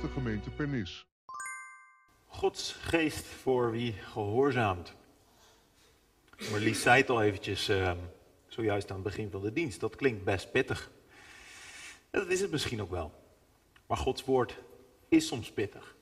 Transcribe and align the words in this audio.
de 0.00 0.08
gemeente 0.08 0.50
Pernis. 0.50 1.06
Gods 2.26 2.72
geest 2.72 3.24
voor 3.24 3.70
wie 3.70 3.92
gehoorzaamt. 3.92 4.94
Marlies 6.50 6.82
zei 6.82 7.00
het 7.00 7.10
al 7.10 7.22
eventjes 7.22 7.68
uh, 7.68 7.92
zojuist 8.46 8.90
aan 8.90 8.94
het 8.94 9.04
begin 9.04 9.30
van 9.30 9.42
de 9.42 9.52
dienst. 9.52 9.80
Dat 9.80 9.96
klinkt 9.96 10.24
best 10.24 10.52
pittig. 10.52 10.90
Dat 12.10 12.28
is 12.28 12.40
het 12.40 12.50
misschien 12.50 12.82
ook 12.82 12.90
wel. 12.90 13.12
Maar 13.86 13.96
Gods 13.96 14.24
woord 14.24 14.58
is 15.08 15.26
soms 15.26 15.52
pittig. 15.52 15.96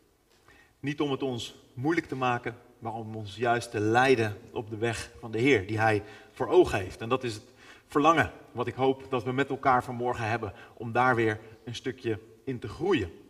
Niet 0.81 1.01
om 1.01 1.11
het 1.11 1.23
ons 1.23 1.57
moeilijk 1.75 2.07
te 2.07 2.17
maken, 2.17 2.57
maar 2.79 2.93
om 2.93 3.17
ons 3.17 3.37
juist 3.37 3.71
te 3.71 3.81
leiden 3.81 4.39
op 4.53 4.71
de 4.71 4.77
weg 4.77 5.11
van 5.21 5.31
de 5.31 5.39
Heer, 5.39 5.67
die 5.67 5.79
Hij 5.79 6.03
voor 6.33 6.49
ogen 6.49 6.79
heeft. 6.79 7.01
En 7.01 7.09
dat 7.09 7.25
is 7.25 7.35
het 7.35 7.45
verlangen 7.87 8.33
wat 8.53 8.67
ik 8.67 8.75
hoop 8.75 9.07
dat 9.11 9.25
we 9.25 9.33
met 9.33 9.49
elkaar 9.49 9.85
vanmorgen 9.85 10.29
hebben, 10.29 10.53
om 10.75 10.93
daar 10.93 11.15
weer 11.15 11.41
een 11.65 11.75
stukje 11.75 12.19
in 12.45 12.59
te 12.59 12.69
groeien. 12.69 13.27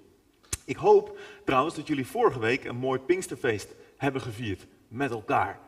Ik 0.69 0.77
hoop 0.77 1.19
trouwens 1.45 1.75
dat 1.75 1.87
jullie 1.87 2.07
vorige 2.07 2.39
week 2.39 2.65
een 2.65 2.77
mooi 2.77 3.01
Pinksterfeest 3.01 3.75
hebben 3.97 4.21
gevierd 4.21 4.67
met 4.89 5.11
elkaar. 5.11 5.61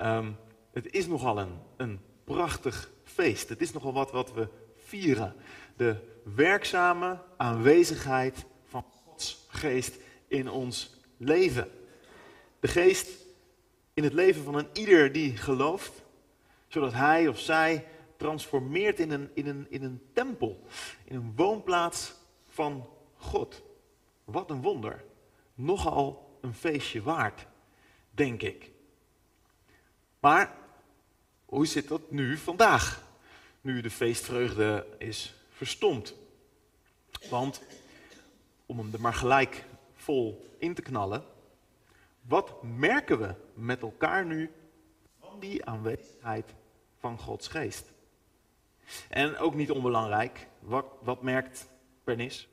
Um, 0.00 0.36
het 0.72 0.92
is 0.92 1.06
nogal 1.06 1.38
een, 1.38 1.58
een 1.76 2.00
prachtig 2.24 2.90
feest. 3.04 3.48
Het 3.48 3.60
is 3.60 3.72
nogal 3.72 3.92
wat 3.92 4.10
wat 4.10 4.32
we 4.32 4.48
vieren. 4.76 5.34
De 5.76 5.96
werkzame 6.22 7.18
aanwezigheid 7.36 8.44
van 8.64 8.84
Gods 9.04 9.46
geest 9.48 9.96
in 10.28 10.50
ons 10.50 10.94
leven. 11.16 11.70
De 12.60 12.68
geest 12.68 13.08
in 13.94 14.04
het 14.04 14.12
leven 14.12 14.44
van 14.44 14.54
een 14.54 14.68
ieder 14.72 15.12
die 15.12 15.36
gelooft, 15.36 15.92
zodat 16.68 16.92
hij 16.92 17.28
of 17.28 17.38
zij 17.38 17.86
transformeert 18.16 18.98
in 18.98 19.10
een, 19.10 19.30
in 19.34 19.46
een, 19.46 19.66
in 19.70 19.82
een 19.82 20.02
tempel, 20.12 20.62
in 21.04 21.16
een 21.16 21.32
woonplaats 21.36 22.14
van 22.48 22.88
God. 23.16 23.66
Wat 24.28 24.50
een 24.50 24.62
wonder. 24.62 25.04
Nogal 25.54 26.38
een 26.40 26.54
feestje 26.54 27.02
waard, 27.02 27.46
denk 28.10 28.42
ik. 28.42 28.70
Maar 30.20 30.54
hoe 31.44 31.66
zit 31.66 31.88
dat 31.88 32.10
nu 32.10 32.36
vandaag? 32.36 33.02
Nu 33.60 33.80
de 33.80 33.90
feestvreugde 33.90 34.86
is 34.98 35.34
verstomd. 35.50 36.14
Want, 37.30 37.62
om 38.66 38.78
hem 38.78 38.92
er 38.92 39.00
maar 39.00 39.14
gelijk 39.14 39.64
vol 39.94 40.54
in 40.58 40.74
te 40.74 40.82
knallen, 40.82 41.24
wat 42.20 42.62
merken 42.62 43.18
we 43.18 43.34
met 43.54 43.82
elkaar 43.82 44.26
nu 44.26 44.50
van 45.20 45.40
die 45.40 45.64
aanwezigheid 45.64 46.54
van 46.98 47.18
Gods 47.18 47.48
geest? 47.48 47.92
En 49.08 49.36
ook 49.36 49.54
niet 49.54 49.70
onbelangrijk, 49.70 50.46
wat, 50.60 50.86
wat 51.02 51.22
merkt 51.22 51.68
Pernis? 52.04 52.48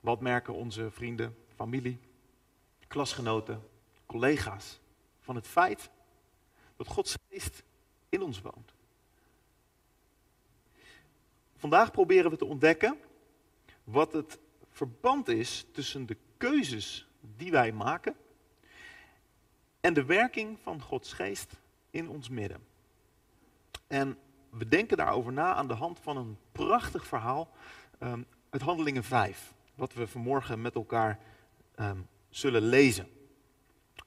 Wat 0.00 0.20
merken 0.20 0.54
onze 0.54 0.90
vrienden, 0.90 1.36
familie, 1.54 1.98
klasgenoten, 2.86 3.68
collega's 4.06 4.80
van 5.20 5.34
het 5.34 5.46
feit 5.46 5.90
dat 6.76 6.86
Gods 6.86 7.16
geest 7.28 7.62
in 8.08 8.22
ons 8.22 8.40
woont? 8.40 8.72
Vandaag 11.56 11.90
proberen 11.90 12.30
we 12.30 12.36
te 12.36 12.44
ontdekken 12.44 12.98
wat 13.84 14.12
het 14.12 14.38
verband 14.70 15.28
is 15.28 15.66
tussen 15.72 16.06
de 16.06 16.16
keuzes 16.36 17.08
die 17.20 17.50
wij 17.50 17.72
maken 17.72 18.16
en 19.80 19.94
de 19.94 20.04
werking 20.04 20.58
van 20.62 20.80
Gods 20.80 21.12
geest 21.12 21.52
in 21.90 22.08
ons 22.08 22.28
midden. 22.28 22.66
En 23.86 24.18
we 24.50 24.68
denken 24.68 24.96
daarover 24.96 25.32
na 25.32 25.54
aan 25.54 25.68
de 25.68 25.74
hand 25.74 26.00
van 26.00 26.16
een 26.16 26.38
prachtig 26.52 27.06
verhaal 27.06 27.48
um, 28.00 28.26
uit 28.50 28.62
Handelingen 28.62 29.04
5, 29.04 29.54
wat 29.78 29.94
we 29.94 30.06
vanmorgen 30.06 30.60
met 30.60 30.74
elkaar 30.74 31.18
um, 31.76 32.08
zullen 32.28 32.62
lezen. 32.62 33.08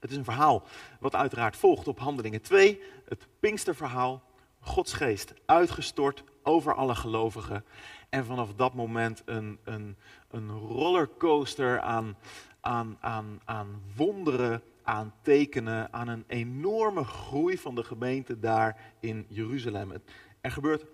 Het 0.00 0.10
is 0.10 0.16
een 0.16 0.24
verhaal 0.24 0.66
wat 1.00 1.14
uiteraard 1.14 1.56
volgt 1.56 1.88
op 1.88 1.98
Handelingen 1.98 2.42
2, 2.42 2.80
het 3.08 3.26
Pinksterverhaal, 3.40 4.22
Gods 4.60 4.92
geest 4.92 5.34
uitgestort 5.46 6.24
over 6.42 6.74
alle 6.74 6.94
gelovigen. 6.94 7.64
En 8.08 8.24
vanaf 8.24 8.54
dat 8.54 8.74
moment 8.74 9.22
een, 9.24 9.58
een, 9.64 9.96
een 10.30 10.50
rollercoaster 10.50 11.80
aan, 11.80 12.16
aan, 12.60 12.96
aan, 13.00 13.40
aan 13.44 13.82
wonderen, 13.96 14.62
aan 14.82 15.14
tekenen, 15.22 15.92
aan 15.92 16.08
een 16.08 16.24
enorme 16.26 17.04
groei 17.04 17.58
van 17.58 17.74
de 17.74 17.84
gemeente 17.84 18.38
daar 18.38 18.94
in 19.00 19.26
Jeruzalem. 19.28 19.92
Er 20.40 20.50
gebeurt 20.50 20.84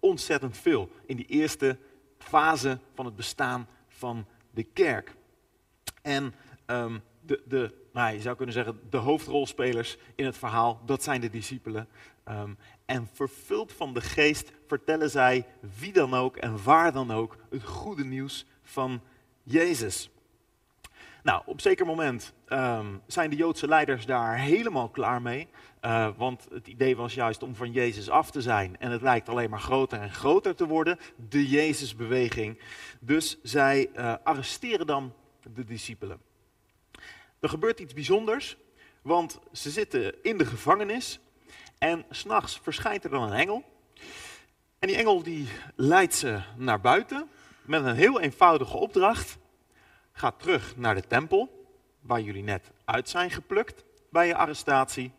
ontzettend 0.00 0.56
veel 0.56 0.90
in 1.06 1.16
die 1.16 1.26
eerste 1.26 1.78
fase 2.18 2.78
van 2.94 3.04
het 3.04 3.16
bestaan 3.16 3.68
van 3.98 4.26
de 4.50 4.62
kerk. 4.62 5.14
En 6.02 6.34
um, 6.66 7.02
de, 7.20 7.42
de, 7.46 7.74
nou, 7.92 8.12
je 8.12 8.20
zou 8.20 8.36
kunnen 8.36 8.54
zeggen, 8.54 8.80
de 8.90 8.96
hoofdrolspelers 8.96 9.96
in 10.14 10.24
het 10.24 10.36
verhaal, 10.36 10.80
dat 10.86 11.02
zijn 11.02 11.20
de 11.20 11.30
discipelen. 11.30 11.88
Um, 12.28 12.58
en 12.84 13.08
vervuld 13.12 13.72
van 13.72 13.94
de 13.94 14.00
geest 14.00 14.52
vertellen 14.66 15.10
zij 15.10 15.46
wie 15.78 15.92
dan 15.92 16.14
ook 16.14 16.36
en 16.36 16.62
waar 16.62 16.92
dan 16.92 17.10
ook 17.10 17.36
het 17.50 17.64
goede 17.64 18.04
nieuws 18.04 18.46
van 18.62 19.00
Jezus. 19.42 20.10
Nou, 21.22 21.42
op 21.46 21.60
zeker 21.60 21.86
moment 21.86 22.32
um, 22.48 23.02
zijn 23.06 23.30
de 23.30 23.36
Joodse 23.36 23.68
leiders 23.68 24.06
daar 24.06 24.38
helemaal 24.38 24.88
klaar 24.88 25.22
mee. 25.22 25.48
Uh, 25.82 26.08
want 26.16 26.46
het 26.50 26.66
idee 26.66 26.96
was 26.96 27.14
juist 27.14 27.42
om 27.42 27.54
van 27.54 27.72
Jezus 27.72 28.10
af 28.10 28.30
te 28.30 28.42
zijn. 28.42 28.78
En 28.78 28.90
het 28.90 29.02
lijkt 29.02 29.28
alleen 29.28 29.50
maar 29.50 29.60
groter 29.60 30.00
en 30.00 30.12
groter 30.12 30.54
te 30.54 30.66
worden, 30.66 30.98
de 31.28 31.48
Jezusbeweging. 31.48 32.60
Dus 33.00 33.38
zij 33.42 33.90
uh, 33.96 34.14
arresteren 34.22 34.86
dan 34.86 35.12
de 35.54 35.64
discipelen. 35.64 36.20
Er 37.40 37.48
gebeurt 37.48 37.80
iets 37.80 37.94
bijzonders, 37.94 38.56
want 39.02 39.38
ze 39.52 39.70
zitten 39.70 40.22
in 40.22 40.38
de 40.38 40.46
gevangenis. 40.46 41.20
En 41.78 42.04
s'nachts 42.10 42.60
verschijnt 42.62 43.04
er 43.04 43.10
dan 43.10 43.22
een 43.22 43.38
engel. 43.38 43.64
En 44.78 44.88
die 44.88 44.96
engel 44.96 45.22
die 45.22 45.48
leidt 45.76 46.14
ze 46.14 46.40
naar 46.56 46.80
buiten 46.80 47.28
met 47.62 47.84
een 47.84 47.94
heel 47.94 48.20
eenvoudige 48.20 48.76
opdracht. 48.76 49.38
Ga 50.18 50.30
terug 50.30 50.76
naar 50.76 50.94
de 50.94 51.06
tempel, 51.06 51.66
waar 52.00 52.20
jullie 52.20 52.42
net 52.42 52.70
uit 52.84 53.08
zijn 53.08 53.30
geplukt 53.30 53.84
bij 54.10 54.26
je 54.26 54.34
arrestatie. 54.34 55.12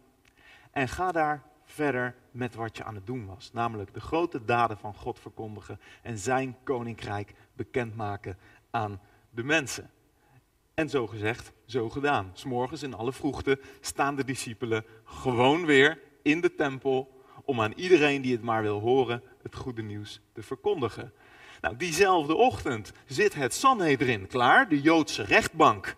En 0.71 0.87
ga 0.87 1.11
daar 1.11 1.43
verder 1.63 2.15
met 2.31 2.55
wat 2.55 2.77
je 2.77 2.83
aan 2.83 2.95
het 2.95 3.05
doen 3.05 3.25
was. 3.25 3.49
Namelijk 3.53 3.93
de 3.93 3.99
grote 3.99 4.45
daden 4.45 4.77
van 4.77 4.93
God 4.93 5.19
verkondigen 5.19 5.79
en 6.01 6.17
zijn 6.17 6.57
koninkrijk 6.63 7.33
bekendmaken 7.53 8.37
aan 8.69 9.01
de 9.29 9.43
mensen. 9.43 9.91
En 10.73 10.89
zo 10.89 11.07
gezegd, 11.07 11.51
zo 11.65 11.89
gedaan. 11.89 12.29
S'morgens 12.33 12.83
in 12.83 12.93
alle 12.93 13.13
vroegte 13.13 13.59
staan 13.81 14.15
de 14.15 14.23
discipelen 14.23 14.85
gewoon 15.03 15.65
weer 15.65 15.99
in 16.21 16.41
de 16.41 16.55
tempel 16.55 17.23
om 17.43 17.61
aan 17.61 17.73
iedereen 17.73 18.21
die 18.21 18.31
het 18.31 18.43
maar 18.43 18.61
wil 18.61 18.79
horen 18.79 19.23
het 19.41 19.55
goede 19.55 19.81
nieuws 19.81 20.21
te 20.33 20.41
verkondigen. 20.41 21.13
Nou, 21.61 21.75
diezelfde 21.75 22.35
ochtend 22.35 22.91
zit 23.07 23.33
het 23.33 23.53
Sanhedrin 23.53 24.27
klaar, 24.27 24.69
de 24.69 24.81
Joodse 24.81 25.23
rechtbank, 25.23 25.95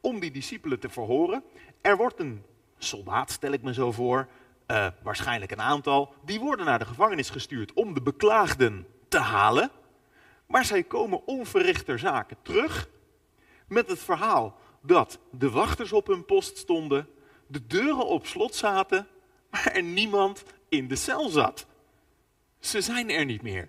om 0.00 0.20
die 0.20 0.30
discipelen 0.30 0.80
te 0.80 0.88
verhoren. 0.88 1.42
Er 1.80 1.96
wordt 1.96 2.20
een 2.20 2.42
soldaat, 2.78 3.30
stel 3.30 3.52
ik 3.52 3.62
me 3.62 3.72
zo 3.72 3.92
voor, 3.92 4.28
uh, 4.66 4.86
waarschijnlijk 5.02 5.50
een 5.50 5.60
aantal, 5.60 6.14
die 6.24 6.40
worden 6.40 6.66
naar 6.66 6.78
de 6.78 6.84
gevangenis 6.84 7.30
gestuurd 7.30 7.72
om 7.72 7.94
de 7.94 8.02
beklaagden 8.02 8.86
te 9.08 9.18
halen. 9.18 9.70
Maar 10.46 10.64
zij 10.64 10.82
komen 10.82 11.26
onverrichter 11.26 11.98
zaken 11.98 12.36
terug 12.42 12.88
met 13.66 13.88
het 13.88 13.98
verhaal 13.98 14.56
dat 14.82 15.18
de 15.30 15.50
wachters 15.50 15.92
op 15.92 16.06
hun 16.06 16.24
post 16.24 16.56
stonden, 16.56 17.08
de 17.46 17.66
deuren 17.66 18.06
op 18.06 18.26
slot 18.26 18.54
zaten, 18.54 19.06
maar 19.50 19.66
er 19.66 19.82
niemand 19.82 20.44
in 20.68 20.88
de 20.88 20.96
cel 20.96 21.28
zat. 21.28 21.66
Ze 22.58 22.80
zijn 22.80 23.10
er 23.10 23.24
niet 23.24 23.42
meer. 23.42 23.68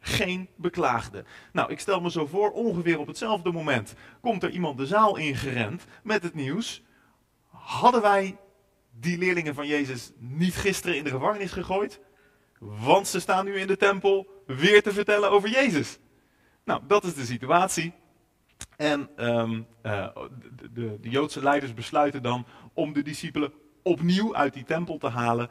Geen 0.00 0.48
beklaagde. 0.56 1.24
Nou, 1.52 1.70
ik 1.70 1.80
stel 1.80 2.00
me 2.00 2.10
zo 2.10 2.26
voor, 2.26 2.50
ongeveer 2.50 2.98
op 2.98 3.06
hetzelfde 3.06 3.52
moment 3.52 3.94
komt 4.20 4.42
er 4.42 4.50
iemand 4.50 4.78
de 4.78 4.86
zaal 4.86 5.16
ingerend 5.16 5.84
met 6.02 6.22
het 6.22 6.34
nieuws. 6.34 6.82
Hadden 7.46 8.02
wij 8.02 8.36
die 8.90 9.18
leerlingen 9.18 9.54
van 9.54 9.66
Jezus 9.66 10.12
niet 10.18 10.54
gisteren 10.54 10.96
in 10.96 11.04
de 11.04 11.10
gevangenis 11.10 11.52
gegooid? 11.52 12.00
Want 12.58 13.08
ze 13.08 13.20
staan 13.20 13.44
nu 13.44 13.58
in 13.58 13.66
de 13.66 13.76
tempel 13.76 14.42
weer 14.46 14.82
te 14.82 14.92
vertellen 14.92 15.30
over 15.30 15.48
Jezus. 15.48 15.98
Nou, 16.64 16.80
dat 16.86 17.04
is 17.04 17.14
de 17.14 17.24
situatie. 17.24 17.92
En 18.76 19.08
um, 19.16 19.66
uh, 19.82 20.08
de, 20.56 20.72
de, 20.72 20.98
de, 21.00 21.08
Joodse 21.08 21.42
leiders 21.42 21.74
besluiten 21.74 22.22
dan 22.22 22.46
om 22.74 22.92
de 22.92 23.02
discipelen 23.02 23.52
opnieuw 23.82 24.34
uit 24.34 24.54
die 24.54 24.64
tempel 24.64 24.98
te 24.98 25.08
halen. 25.08 25.50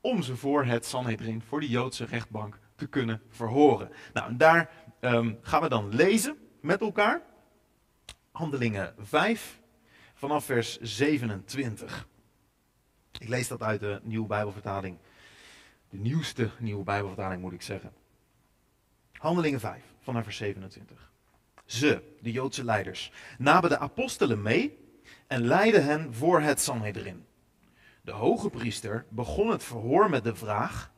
Om 0.00 0.22
ze 0.22 0.36
voor 0.36 0.64
het 0.64 0.86
Sanhedrin, 0.86 1.42
voor 1.42 1.60
de 1.60 1.68
Joodse 1.68 2.04
rechtbank, 2.04 2.58
te 2.76 2.86
kunnen 2.86 3.22
verhoren. 3.28 3.90
Nou, 4.12 4.36
daar 4.36 4.70
um, 5.00 5.38
gaan 5.42 5.62
we 5.62 5.68
dan 5.68 5.94
lezen 5.94 6.36
met 6.60 6.80
elkaar. 6.80 7.22
Handelingen 8.32 8.94
5, 8.98 9.60
vanaf 10.14 10.44
vers 10.44 10.80
27. 10.80 12.08
Ik 13.18 13.28
lees 13.28 13.48
dat 13.48 13.62
uit 13.62 13.80
de 13.80 14.00
Nieuwe 14.02 14.26
Bijbelvertaling. 14.26 14.98
De 15.88 15.98
nieuwste 15.98 16.50
Nieuwe 16.58 16.84
Bijbelvertaling 16.84 17.40
moet 17.40 17.52
ik 17.52 17.62
zeggen. 17.62 17.92
Handelingen 19.12 19.60
5, 19.60 19.82
vanaf 20.00 20.24
vers 20.24 20.36
27. 20.36 21.12
Ze, 21.64 22.02
de 22.20 22.32
Joodse 22.32 22.64
leiders, 22.64 23.12
namen 23.38 23.70
de 23.70 23.78
apostelen 23.78 24.42
mee 24.42 24.78
en 25.26 25.46
leidden 25.46 25.84
hen 25.84 26.14
voor 26.14 26.40
het 26.40 26.60
Sanhedrin. 26.60 27.26
De 28.02 28.12
hoge 28.12 28.50
priester 28.50 29.06
begon 29.08 29.50
het 29.50 29.64
verhoor 29.64 30.10
met 30.10 30.24
de 30.24 30.34
vraag: 30.34 30.92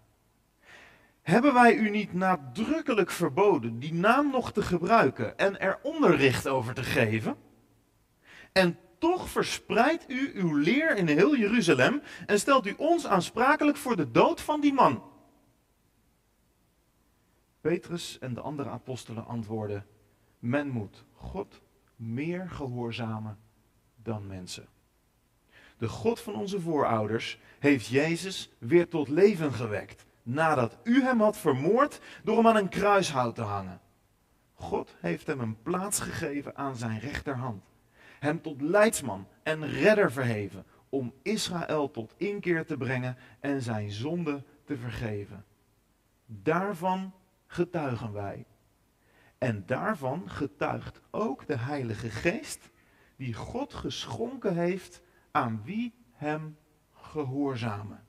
Hebben 1.27 1.55
wij 1.55 1.77
u 1.77 1.91
niet 1.91 2.13
nadrukkelijk 2.13 3.11
verboden 3.11 3.79
die 3.79 3.95
naam 3.95 4.31
nog 4.31 4.53
te 4.53 4.63
gebruiken 4.63 5.39
en 5.39 5.61
er 5.61 5.79
onderricht 5.83 6.49
over 6.49 6.75
te 6.75 6.83
geven? 6.83 7.37
En 8.53 8.79
toch 8.99 9.29
verspreidt 9.29 10.11
u 10.11 10.31
uw 10.35 10.55
leer 10.55 10.97
in 10.97 11.07
heel 11.07 11.37
Jeruzalem 11.37 12.03
en 12.27 12.39
stelt 12.39 12.67
u 12.67 12.75
ons 12.77 13.07
aansprakelijk 13.07 13.77
voor 13.77 13.97
de 13.97 14.11
dood 14.11 14.41
van 14.41 14.61
die 14.61 14.73
man. 14.73 15.03
Petrus 17.61 18.19
en 18.19 18.35
de 18.35 18.41
andere 18.41 18.69
apostelen 18.69 19.27
antwoorden: 19.27 19.87
Men 20.39 20.69
moet 20.69 21.05
God 21.13 21.61
meer 21.97 22.51
gehoorzamen 22.51 23.39
dan 24.03 24.27
mensen. 24.27 24.69
De 25.79 25.89
God 25.89 26.21
van 26.21 26.35
onze 26.35 26.61
voorouders 26.61 27.39
heeft 27.59 27.87
Jezus 27.87 28.51
weer 28.59 28.89
tot 28.89 29.09
leven 29.09 29.53
gewekt, 29.53 30.07
nadat 30.27 30.79
u 30.83 31.03
hem 31.03 31.21
had 31.21 31.37
vermoord 31.37 32.01
door 32.25 32.37
hem 32.37 32.47
aan 32.47 32.57
een 32.57 32.69
kruishout 32.69 33.35
te 33.35 33.43
hangen. 33.43 33.81
God 34.55 34.97
heeft 35.01 35.27
hem 35.27 35.41
een 35.41 35.63
plaats 35.63 36.01
gegeven 36.01 36.57
aan 36.57 36.77
zijn 36.77 36.99
rechterhand, 36.99 37.65
hem 38.19 38.43
tot 38.43 38.61
leidsman 38.61 39.29
en 39.43 39.67
redder 39.67 40.13
verheven, 40.13 40.67
om 40.89 41.15
Israël 41.23 41.91
tot 41.91 42.15
inkeer 42.17 42.67
te 42.67 42.77
brengen 42.77 43.17
en 43.41 43.63
zijn 43.63 43.91
zonde 43.91 44.45
te 44.65 44.77
vergeven. 44.77 45.45
Daarvan 46.27 47.15
getuigen 47.47 48.13
wij. 48.13 48.47
En 49.39 49.67
daarvan 49.67 50.31
getuigt 50.31 51.01
ook 51.11 51.47
de 51.47 51.59
Heilige 51.59 52.11
Geest, 52.11 52.71
die 53.17 53.35
God 53.35 53.75
geschonken 53.75 54.57
heeft 54.57 55.03
aan 55.31 55.63
wie 55.65 55.95
hem 56.13 56.57
gehoorzamen. 56.93 58.06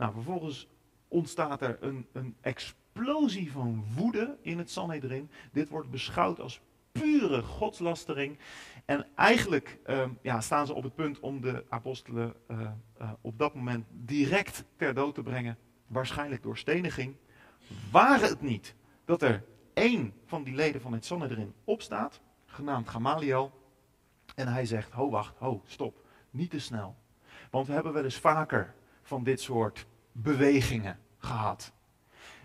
Nou, 0.00 0.12
vervolgens 0.12 0.68
ontstaat 1.08 1.62
er 1.62 1.78
een, 1.80 2.06
een 2.12 2.36
explosie 2.40 3.52
van 3.52 3.84
woede 3.96 4.36
in 4.40 4.58
het 4.58 4.70
Sanhedrin. 4.70 5.30
Dit 5.52 5.68
wordt 5.68 5.90
beschouwd 5.90 6.40
als 6.40 6.60
pure 6.92 7.42
godslastering. 7.42 8.38
En 8.84 9.06
eigenlijk 9.14 9.78
uh, 9.86 10.08
ja, 10.22 10.40
staan 10.40 10.66
ze 10.66 10.74
op 10.74 10.82
het 10.82 10.94
punt 10.94 11.20
om 11.20 11.40
de 11.40 11.64
apostelen 11.68 12.34
uh, 12.50 12.60
uh, 13.00 13.10
op 13.20 13.38
dat 13.38 13.54
moment 13.54 13.86
direct 13.90 14.64
ter 14.76 14.94
dood 14.94 15.14
te 15.14 15.22
brengen. 15.22 15.58
Waarschijnlijk 15.86 16.42
door 16.42 16.58
steniging. 16.58 17.16
Waren 17.90 18.28
het 18.28 18.40
niet 18.40 18.74
dat 19.04 19.22
er 19.22 19.44
één 19.74 20.12
van 20.26 20.42
die 20.42 20.54
leden 20.54 20.80
van 20.80 20.92
het 20.92 21.04
Sanhedrin 21.04 21.54
opstaat, 21.64 22.20
genaamd 22.46 22.88
Gamaliel, 22.88 23.50
en 24.34 24.48
hij 24.48 24.66
zegt, 24.66 24.92
ho 24.92 25.10
wacht, 25.10 25.36
ho, 25.38 25.62
stop, 25.64 26.04
niet 26.30 26.50
te 26.50 26.60
snel. 26.60 26.96
Want 27.50 27.66
we 27.66 27.72
hebben 27.72 27.92
wel 27.92 28.04
eens 28.04 28.18
vaker 28.18 28.74
van 29.02 29.24
dit 29.24 29.40
soort 29.40 29.86
bewegingen 30.12 30.98
gehad. 31.18 31.72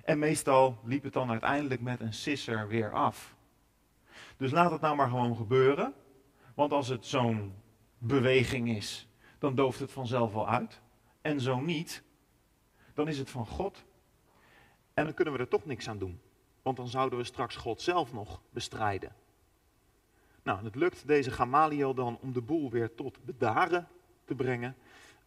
En 0.04 0.20
meestal 0.20 0.78
liep 0.84 1.04
het 1.04 1.14
dan 1.14 1.30
uiteindelijk 1.30 1.82
met 1.82 2.00
een 2.00 2.14
sisser 2.14 2.68
weer 2.68 2.94
af. 2.94 3.36
Dus 4.38 4.52
laat 4.52 4.72
het 4.72 4.82
nou 4.82 4.96
maar 4.96 5.10
gewoon 5.10 5.36
gebeuren. 5.36 5.94
Want 6.54 6.72
als 6.72 6.88
het 6.88 7.06
zo'n 7.06 7.54
beweging 7.98 8.70
is, 8.70 9.08
dan 9.40 9.56
dooft 9.56 9.80
het 9.80 9.92
vanzelf 9.92 10.34
wel 10.34 10.50
uit. 10.50 10.82
En 11.22 11.42
zo 11.42 11.60
niet, 11.60 12.04
dan 12.94 13.08
is 13.08 13.18
het 13.18 13.30
van 13.30 13.48
God. 13.48 13.86
En 14.94 15.04
dan 15.04 15.14
kunnen 15.14 15.34
we 15.34 15.40
er 15.40 15.48
toch 15.48 15.66
niks 15.66 15.90
aan 15.90 15.98
doen. 15.98 16.20
Want 16.62 16.78
dan 16.78 16.88
zouden 16.88 17.20
we 17.20 17.26
straks 17.26 17.56
God 17.56 17.82
zelf 17.82 18.14
nog 18.14 18.42
bestrijden. 18.50 19.16
Nou, 20.44 20.64
het 20.64 20.76
lukt 20.76 21.08
deze 21.08 21.32
Gamaliel 21.32 21.94
dan 21.94 22.18
om 22.22 22.34
de 22.34 22.42
boel 22.42 22.70
weer 22.70 22.96
tot 22.96 23.26
bedaren 23.26 23.88
te 24.26 24.36
brengen. 24.36 24.76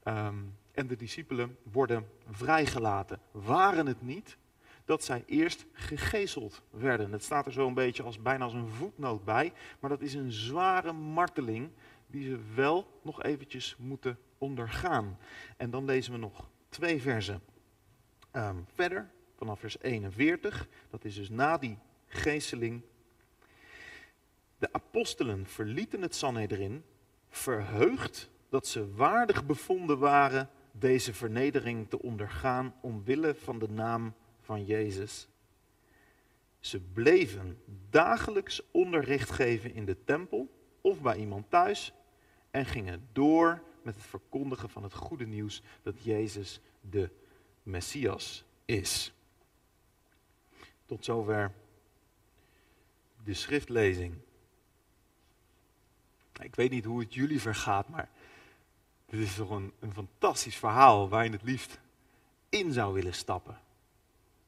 Um, 0.05 0.57
en 0.79 0.87
de 0.87 0.97
discipelen 0.97 1.57
worden 1.63 2.09
vrijgelaten. 2.31 3.21
Waren 3.31 3.87
het 3.87 4.03
niet 4.03 4.37
dat 4.85 5.05
zij 5.05 5.23
eerst 5.27 5.67
gegezeld 5.73 6.63
werden? 6.71 7.13
Het 7.13 7.23
staat 7.23 7.47
er 7.47 7.53
zo 7.53 7.67
een 7.67 7.75
beetje 7.75 8.03
als 8.03 8.23
bijna 8.23 8.45
als 8.45 8.53
een 8.53 8.69
voetnoot 8.69 9.25
bij. 9.25 9.53
Maar 9.81 9.91
dat 9.91 10.01
is 10.01 10.15
een 10.15 10.33
zware 10.33 10.93
marteling 10.93 11.71
die 12.07 12.29
ze 12.29 12.39
wel 12.55 13.01
nog 13.03 13.23
eventjes 13.23 13.77
moeten 13.79 14.19
ondergaan. 14.39 15.19
En 15.57 15.71
dan 15.71 15.85
lezen 15.85 16.13
we 16.13 16.19
nog 16.19 16.49
twee 16.69 17.03
versen 17.03 17.43
um, 18.33 18.67
verder, 18.73 19.11
vanaf 19.37 19.61
vers 19.61 19.81
41. 19.81 20.69
Dat 20.91 21.05
is 21.05 21.15
dus 21.15 21.29
na 21.29 21.59
die 21.59 21.79
geesteling 22.07 22.83
de 24.59 24.69
apostelen 24.73 25.47
verlieten 25.47 26.03
het 26.03 26.15
Sanhedrin, 26.15 26.85
verheugd 27.29 28.31
dat 28.49 28.67
ze 28.67 28.95
waardig 28.95 29.47
bevonden 29.47 29.99
waren 29.99 30.51
deze 30.79 31.15
vernedering 31.15 31.89
te 31.89 32.03
ondergaan 32.03 32.75
omwille 32.81 33.35
van 33.35 33.59
de 33.59 33.69
naam 33.69 34.15
van 34.41 34.65
Jezus. 34.65 35.29
Ze 36.61 36.81
bleven 36.81 37.63
dagelijks 37.91 38.63
onderricht 38.71 39.31
geven 39.31 39.75
in 39.75 39.85
de 39.85 40.05
tempel 40.05 40.49
of 40.81 41.01
bij 41.01 41.17
iemand 41.17 41.51
thuis 41.51 41.93
en 42.51 42.67
gingen 42.67 43.09
door 43.13 43.63
met 43.83 43.95
het 43.95 44.05
verkondigen 44.05 44.71
van 44.71 44.83
het 44.83 44.95
goede 44.95 45.27
nieuws 45.27 45.63
dat 45.83 46.03
Jezus 46.03 46.61
de 46.81 47.11
Messias 47.63 48.45
is. 48.65 49.13
Tot 50.87 51.05
zover 51.05 51.53
de 53.25 53.35
schriftlezing. 53.35 54.15
Ik 56.43 56.55
weet 56.55 56.71
niet 56.71 56.85
hoe 56.85 57.01
het 57.01 57.15
jullie 57.15 57.41
vergaat, 57.41 57.89
maar 57.89 58.11
dit 59.11 59.21
is 59.21 59.35
toch 59.35 59.51
een, 59.51 59.73
fantastisch 59.93 60.57
verhaal 60.57 61.09
waar 61.09 61.25
je 61.25 61.31
het 61.31 61.43
liefst 61.43 61.81
in 62.49 62.73
zou 62.73 62.95
willen 62.95 63.15
stappen. 63.15 63.59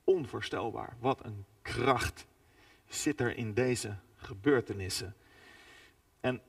Onvoorstelbaar. 0.05 0.97
Wat 0.99 1.25
een 1.25 1.45
kracht 1.63 2.27
zit 2.89 3.21
er 3.21 3.37
in 3.37 3.55
deze 3.55 3.97
gebeurtenissen. 4.17 5.15
En 6.21 6.41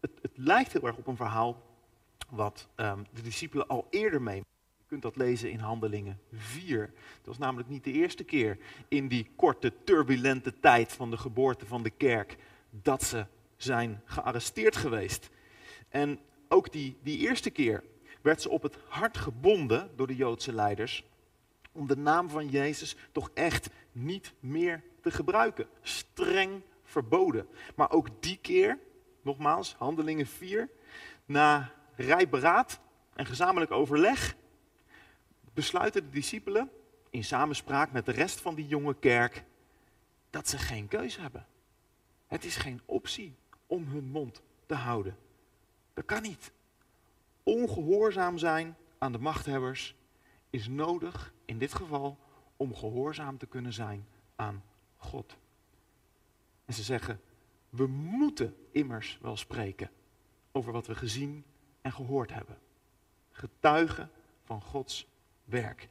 het, 0.00 0.10
het 0.22 0.32
lijkt 0.34 0.72
heel 0.72 0.86
erg 0.86 0.96
op 0.96 1.06
een 1.06 1.16
verhaal 1.16 1.62
wat 2.28 2.68
um, 2.76 3.06
de 3.12 3.22
discipelen 3.22 3.68
al 3.68 3.86
eerder 3.90 4.22
mee. 4.22 4.36
Je 4.76 4.84
kunt 4.86 5.02
dat 5.02 5.16
lezen 5.16 5.50
in 5.50 5.58
Handelingen 5.58 6.20
4. 6.32 6.80
Het 7.16 7.26
was 7.26 7.38
namelijk 7.38 7.68
niet 7.68 7.84
de 7.84 7.92
eerste 7.92 8.24
keer 8.24 8.58
in 8.88 9.08
die 9.08 9.30
korte, 9.36 9.72
turbulente 9.84 10.60
tijd 10.60 10.92
van 10.92 11.10
de 11.10 11.16
geboorte 11.16 11.66
van 11.66 11.82
de 11.82 11.90
kerk 11.90 12.36
dat 12.70 13.02
ze 13.02 13.26
zijn 13.56 14.02
gearresteerd 14.04 14.76
geweest. 14.76 15.30
En 15.88 16.18
ook 16.48 16.72
die, 16.72 16.96
die 17.02 17.18
eerste 17.18 17.50
keer 17.50 17.84
werd 18.22 18.42
ze 18.42 18.50
op 18.50 18.62
het 18.62 18.76
hart 18.88 19.16
gebonden 19.16 19.90
door 19.96 20.06
de 20.06 20.16
Joodse 20.16 20.52
leiders 20.52 21.04
om 21.72 21.86
de 21.86 21.96
naam 21.96 22.30
van 22.30 22.48
Jezus 22.48 22.96
toch 23.12 23.30
echt 23.34 23.70
niet 23.92 24.32
meer 24.40 24.82
te 25.00 25.10
gebruiken. 25.10 25.68
Streng 25.82 26.62
verboden. 26.84 27.48
Maar 27.74 27.90
ook 27.90 28.22
die 28.22 28.38
keer, 28.42 28.78
nogmaals, 29.22 29.74
handelingen 29.74 30.26
4, 30.26 30.68
na 31.24 31.72
rijp 31.96 32.30
beraad 32.30 32.80
en 33.14 33.26
gezamenlijk 33.26 33.70
overleg, 33.70 34.36
besluiten 35.54 36.02
de 36.02 36.10
discipelen 36.10 36.70
in 37.10 37.24
samenspraak 37.24 37.92
met 37.92 38.06
de 38.06 38.12
rest 38.12 38.40
van 38.40 38.54
die 38.54 38.66
jonge 38.66 38.94
kerk 38.94 39.44
dat 40.30 40.48
ze 40.48 40.58
geen 40.58 40.88
keuze 40.88 41.20
hebben. 41.20 41.46
Het 42.26 42.44
is 42.44 42.56
geen 42.56 42.80
optie 42.84 43.34
om 43.66 43.84
hun 43.84 44.04
mond 44.04 44.42
te 44.66 44.74
houden. 44.74 45.16
Dat 45.98 46.06
kan 46.06 46.22
niet. 46.22 46.52
Ongehoorzaam 47.42 48.38
zijn 48.38 48.76
aan 48.98 49.12
de 49.12 49.18
machthebbers 49.18 49.94
is 50.50 50.68
nodig, 50.68 51.32
in 51.44 51.58
dit 51.58 51.74
geval, 51.74 52.18
om 52.56 52.74
gehoorzaam 52.74 53.38
te 53.38 53.46
kunnen 53.46 53.72
zijn 53.72 54.06
aan 54.36 54.62
God. 54.96 55.36
En 56.64 56.74
ze 56.74 56.82
zeggen, 56.82 57.20
we 57.70 57.86
moeten 57.86 58.56
immers 58.70 59.18
wel 59.20 59.36
spreken 59.36 59.90
over 60.52 60.72
wat 60.72 60.86
we 60.86 60.94
gezien 60.94 61.44
en 61.80 61.92
gehoord 61.92 62.32
hebben. 62.32 62.58
Getuigen 63.30 64.10
van 64.44 64.62
Gods 64.62 65.06
werk. 65.44 65.88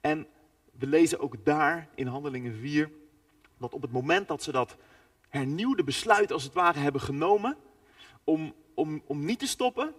En 0.00 0.26
we 0.72 0.86
lezen 0.86 1.20
ook 1.20 1.44
daar 1.44 1.88
in 1.94 2.06
Handelingen 2.06 2.54
4 2.54 2.90
dat 3.58 3.74
op 3.74 3.82
het 3.82 3.92
moment 3.92 4.28
dat 4.28 4.42
ze 4.42 4.52
dat 4.52 4.76
hernieuwde 5.28 5.84
besluit 5.84 6.32
als 6.32 6.42
het 6.42 6.52
ware 6.52 6.78
hebben 6.78 7.00
genomen 7.00 7.56
om, 8.24 8.54
om, 8.78 9.02
om 9.06 9.24
niet 9.24 9.38
te 9.38 9.46
stoppen, 9.46 9.94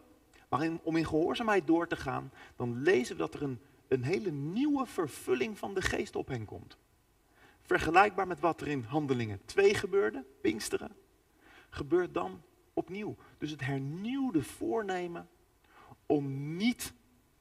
maar 0.49 0.69
om 0.83 0.95
in 0.95 1.05
gehoorzaamheid 1.05 1.67
door 1.67 1.87
te 1.87 1.95
gaan, 1.95 2.31
dan 2.55 2.81
lezen 2.81 3.15
we 3.15 3.21
dat 3.21 3.33
er 3.33 3.43
een, 3.43 3.59
een 3.87 4.03
hele 4.03 4.31
nieuwe 4.31 4.85
vervulling 4.85 5.57
van 5.57 5.73
de 5.73 5.81
geest 5.81 6.15
op 6.15 6.27
hen 6.27 6.45
komt. 6.45 6.77
Vergelijkbaar 7.61 8.27
met 8.27 8.39
wat 8.39 8.61
er 8.61 8.67
in 8.67 8.83
Handelingen 8.83 9.41
2 9.45 9.73
gebeurde, 9.73 10.25
Pinksteren, 10.41 10.91
gebeurt 11.69 12.13
dan 12.13 12.41
opnieuw. 12.73 13.15
Dus 13.37 13.51
het 13.51 13.61
hernieuwde 13.61 14.43
voornemen 14.43 15.29
om 16.05 16.55
niet 16.55 16.93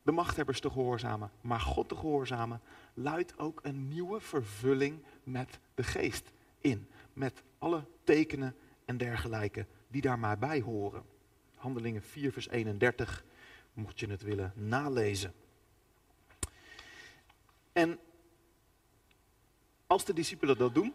de 0.03 0.13
machthebbers 0.13 0.61
te 0.61 0.71
gehoorzamen, 0.71 1.31
maar 1.41 1.61
God 1.61 1.89
te 1.89 1.97
gehoorzamen, 1.97 2.61
luidt 2.95 3.39
ook 3.39 3.61
een 3.63 3.89
nieuwe 3.89 4.21
vervulling 4.21 5.03
met 5.23 5.59
de 5.75 5.83
geest 5.83 6.33
in. 6.59 6.89
Met 7.13 7.43
alle 7.59 7.85
tekenen 8.05 8.55
en 8.85 8.97
dergelijke 8.97 9.67
die 9.89 10.03
daar 10.03 10.19
maar 10.19 10.39
bij 10.39 10.61
horen. 10.61 11.17
Handelingen 11.59 12.03
4, 12.03 12.33
vers 12.33 12.49
31, 12.49 13.25
mocht 13.73 14.01
je 14.01 14.07
het 14.07 14.23
willen 14.23 14.53
nalezen. 14.55 15.33
En 17.73 17.99
als 19.87 20.05
de 20.05 20.13
discipelen 20.13 20.59
dat 20.59 20.75
doen, 20.75 20.95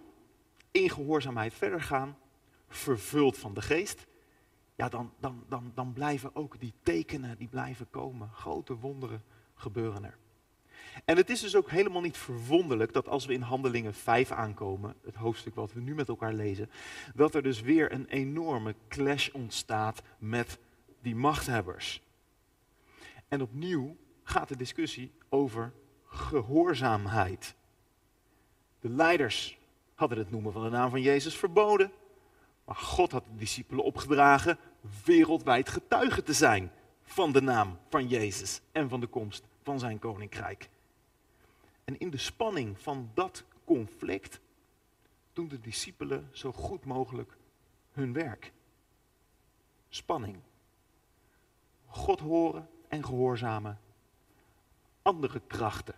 in 0.72 0.90
gehoorzaamheid 0.90 1.54
verder 1.54 1.82
gaan, 1.82 2.18
vervuld 2.68 3.38
van 3.38 3.54
de 3.54 3.62
geest, 3.62 4.06
ja, 4.76 4.90
dan, 4.90 5.14
dan, 5.20 5.44
dan, 5.48 5.72
dan 5.76 5.94
blijven 5.94 6.36
ook 6.36 6.60
die 6.60 6.74
tekenen, 6.84 7.38
die 7.38 7.48
blijven 7.48 7.90
komen. 7.90 8.30
Grote 8.30 8.76
wonderen 8.76 9.24
gebeuren 9.56 10.04
er. 10.04 10.18
En 11.06 11.18
het 11.18 11.30
is 11.30 11.42
dus 11.42 11.56
ook 11.56 11.70
helemaal 11.70 12.02
niet 12.02 12.18
verwonderlijk 12.18 12.94
dat 12.94 13.08
als 13.08 13.26
we 13.26 13.34
in 13.34 13.42
Handelingen 13.42 13.94
5 13.94 14.32
aankomen, 14.32 14.96
het 15.06 15.16
hoofdstuk 15.16 15.56
wat 15.56 15.74
we 15.74 15.80
nu 15.80 15.96
met 15.96 16.08
elkaar 16.08 16.34
lezen, 16.34 16.70
dat 17.16 17.36
er 17.36 17.44
dus 17.44 17.62
weer 17.62 17.92
een 17.92 18.08
enorme 18.08 18.76
clash 18.88 19.30
ontstaat 19.30 20.02
met 20.18 20.60
die 21.02 21.16
machthebbers. 21.16 22.02
En 23.28 23.42
opnieuw 23.42 23.98
gaat 24.24 24.48
de 24.48 24.56
discussie 24.56 25.12
over 25.30 25.74
gehoorzaamheid. 26.06 27.56
De 28.80 28.90
leiders 28.90 29.58
hadden 29.96 30.18
het 30.18 30.32
noemen 30.32 30.54
van 30.54 30.64
de 30.64 30.70
naam 30.70 30.90
van 30.90 31.02
Jezus 31.02 31.38
verboden. 31.38 31.92
Maar 32.66 32.76
God 32.76 33.12
had 33.12 33.24
de 33.26 33.36
discipelen 33.36 33.84
opgedragen 33.84 34.58
wereldwijd 35.04 35.70
getuige 35.70 36.24
te 36.24 36.34
zijn 36.34 36.72
van 37.04 37.32
de 37.32 37.42
naam 37.42 37.80
van 37.90 38.08
Jezus 38.08 38.62
en 38.72 38.90
van 38.90 39.00
de 39.00 39.08
komst 39.08 39.44
van 39.64 39.80
zijn 39.80 40.00
koninkrijk. 40.00 40.70
En 41.84 42.00
in 42.00 42.10
de 42.10 42.18
spanning 42.18 42.80
van 42.80 43.12
dat 43.14 43.44
conflict 43.64 44.40
doen 45.34 45.48
de 45.48 45.60
discipelen 45.60 46.30
zo 46.32 46.52
goed 46.52 46.86
mogelijk 46.86 47.38
hun 47.92 48.14
werk. 48.14 48.52
Spanning. 49.90 50.40
God 51.86 52.20
horen 52.20 52.70
en 52.88 53.06
gehoorzamen. 53.06 53.80
Andere 55.02 55.42
krachten 55.48 55.96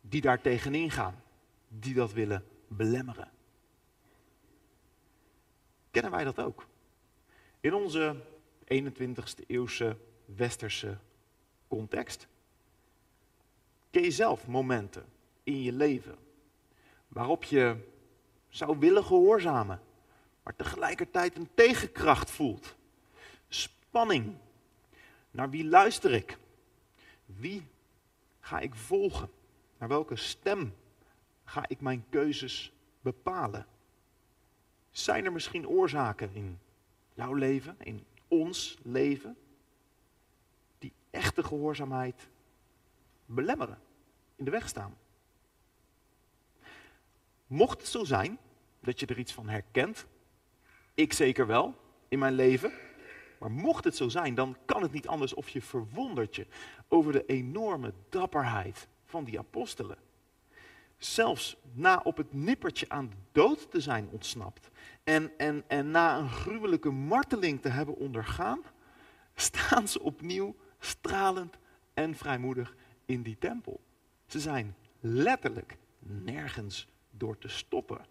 die 0.00 0.20
daar 0.20 0.40
tegenin 0.40 0.90
gaan, 0.90 1.22
die 1.68 1.94
dat 1.94 2.12
willen 2.12 2.44
belemmeren. 2.68 3.30
Kennen 5.90 6.10
wij 6.10 6.24
dat 6.24 6.40
ook? 6.40 6.66
In 7.60 7.74
onze 7.74 8.16
21ste 8.74 9.46
eeuwse 9.46 9.96
westerse 10.24 10.98
context. 11.68 12.28
Ken 13.90 14.02
je 14.02 14.10
zelf 14.10 14.46
momenten 14.46 15.06
in 15.42 15.62
je 15.62 15.72
leven 15.72 16.16
waarop 17.08 17.44
je 17.44 17.76
zou 18.48 18.78
willen 18.78 19.04
gehoorzamen, 19.04 19.80
maar 20.42 20.56
tegelijkertijd 20.56 21.36
een 21.36 21.48
tegenkracht 21.54 22.30
voelt? 22.30 22.76
Spanning. 23.48 24.36
Naar 25.30 25.50
wie 25.50 25.64
luister 25.64 26.12
ik? 26.12 26.38
Wie 27.26 27.66
ga 28.40 28.58
ik 28.60 28.74
volgen? 28.74 29.30
Naar 29.78 29.88
welke 29.88 30.16
stem 30.16 30.74
ga 31.44 31.64
ik 31.68 31.80
mijn 31.80 32.04
keuzes 32.08 32.72
bepalen? 33.00 33.66
Zijn 34.90 35.24
er 35.24 35.32
misschien 35.32 35.68
oorzaken 35.68 36.30
in 36.32 36.58
jouw 37.14 37.34
leven, 37.34 37.76
in 37.78 38.04
ons 38.28 38.78
leven, 38.82 39.36
die 40.78 40.92
echte 41.10 41.42
gehoorzaamheid 41.42 42.28
belemmeren, 43.28 43.78
in 44.36 44.44
de 44.44 44.50
weg 44.50 44.68
staan? 44.68 44.96
Mocht 47.46 47.80
het 47.80 47.88
zo 47.88 48.04
zijn 48.04 48.38
dat 48.80 49.00
je 49.00 49.06
er 49.06 49.18
iets 49.18 49.32
van 49.32 49.48
herkent, 49.48 50.06
ik 50.94 51.12
zeker 51.12 51.46
wel 51.46 51.74
in 52.08 52.18
mijn 52.18 52.34
leven, 52.34 52.72
maar 53.38 53.50
mocht 53.50 53.84
het 53.84 53.96
zo 53.96 54.08
zijn, 54.08 54.34
dan 54.34 54.56
kan 54.64 54.82
het 54.82 54.92
niet 54.92 55.08
anders 55.08 55.34
of 55.34 55.48
je 55.48 55.62
verwondert 55.62 56.36
je 56.36 56.46
over 56.88 57.12
de 57.12 57.26
enorme 57.26 57.92
dapperheid 58.08 58.88
van 59.04 59.24
die 59.24 59.38
apostelen. 59.38 59.98
Zelfs 60.96 61.56
na 61.72 62.00
op 62.04 62.16
het 62.16 62.32
nippertje 62.32 62.88
aan 62.88 63.08
de 63.08 63.16
dood 63.32 63.70
te 63.70 63.80
zijn 63.80 64.08
ontsnapt 64.10 64.70
en, 65.04 65.32
en, 65.36 65.64
en 65.66 65.90
na 65.90 66.18
een 66.18 66.30
gruwelijke 66.30 66.90
marteling 66.90 67.62
te 67.62 67.68
hebben 67.68 67.96
ondergaan, 67.96 68.60
staan 69.34 69.88
ze 69.88 70.02
opnieuw 70.02 70.56
stralend 70.78 71.58
en 71.94 72.14
vrijmoedig 72.14 72.76
in 73.08 73.22
die 73.22 73.38
tempel. 73.38 73.80
Ze 74.26 74.40
zijn 74.40 74.74
letterlijk 75.00 75.76
nergens 75.98 76.88
door 77.10 77.38
te 77.38 77.48
stoppen. 77.48 78.06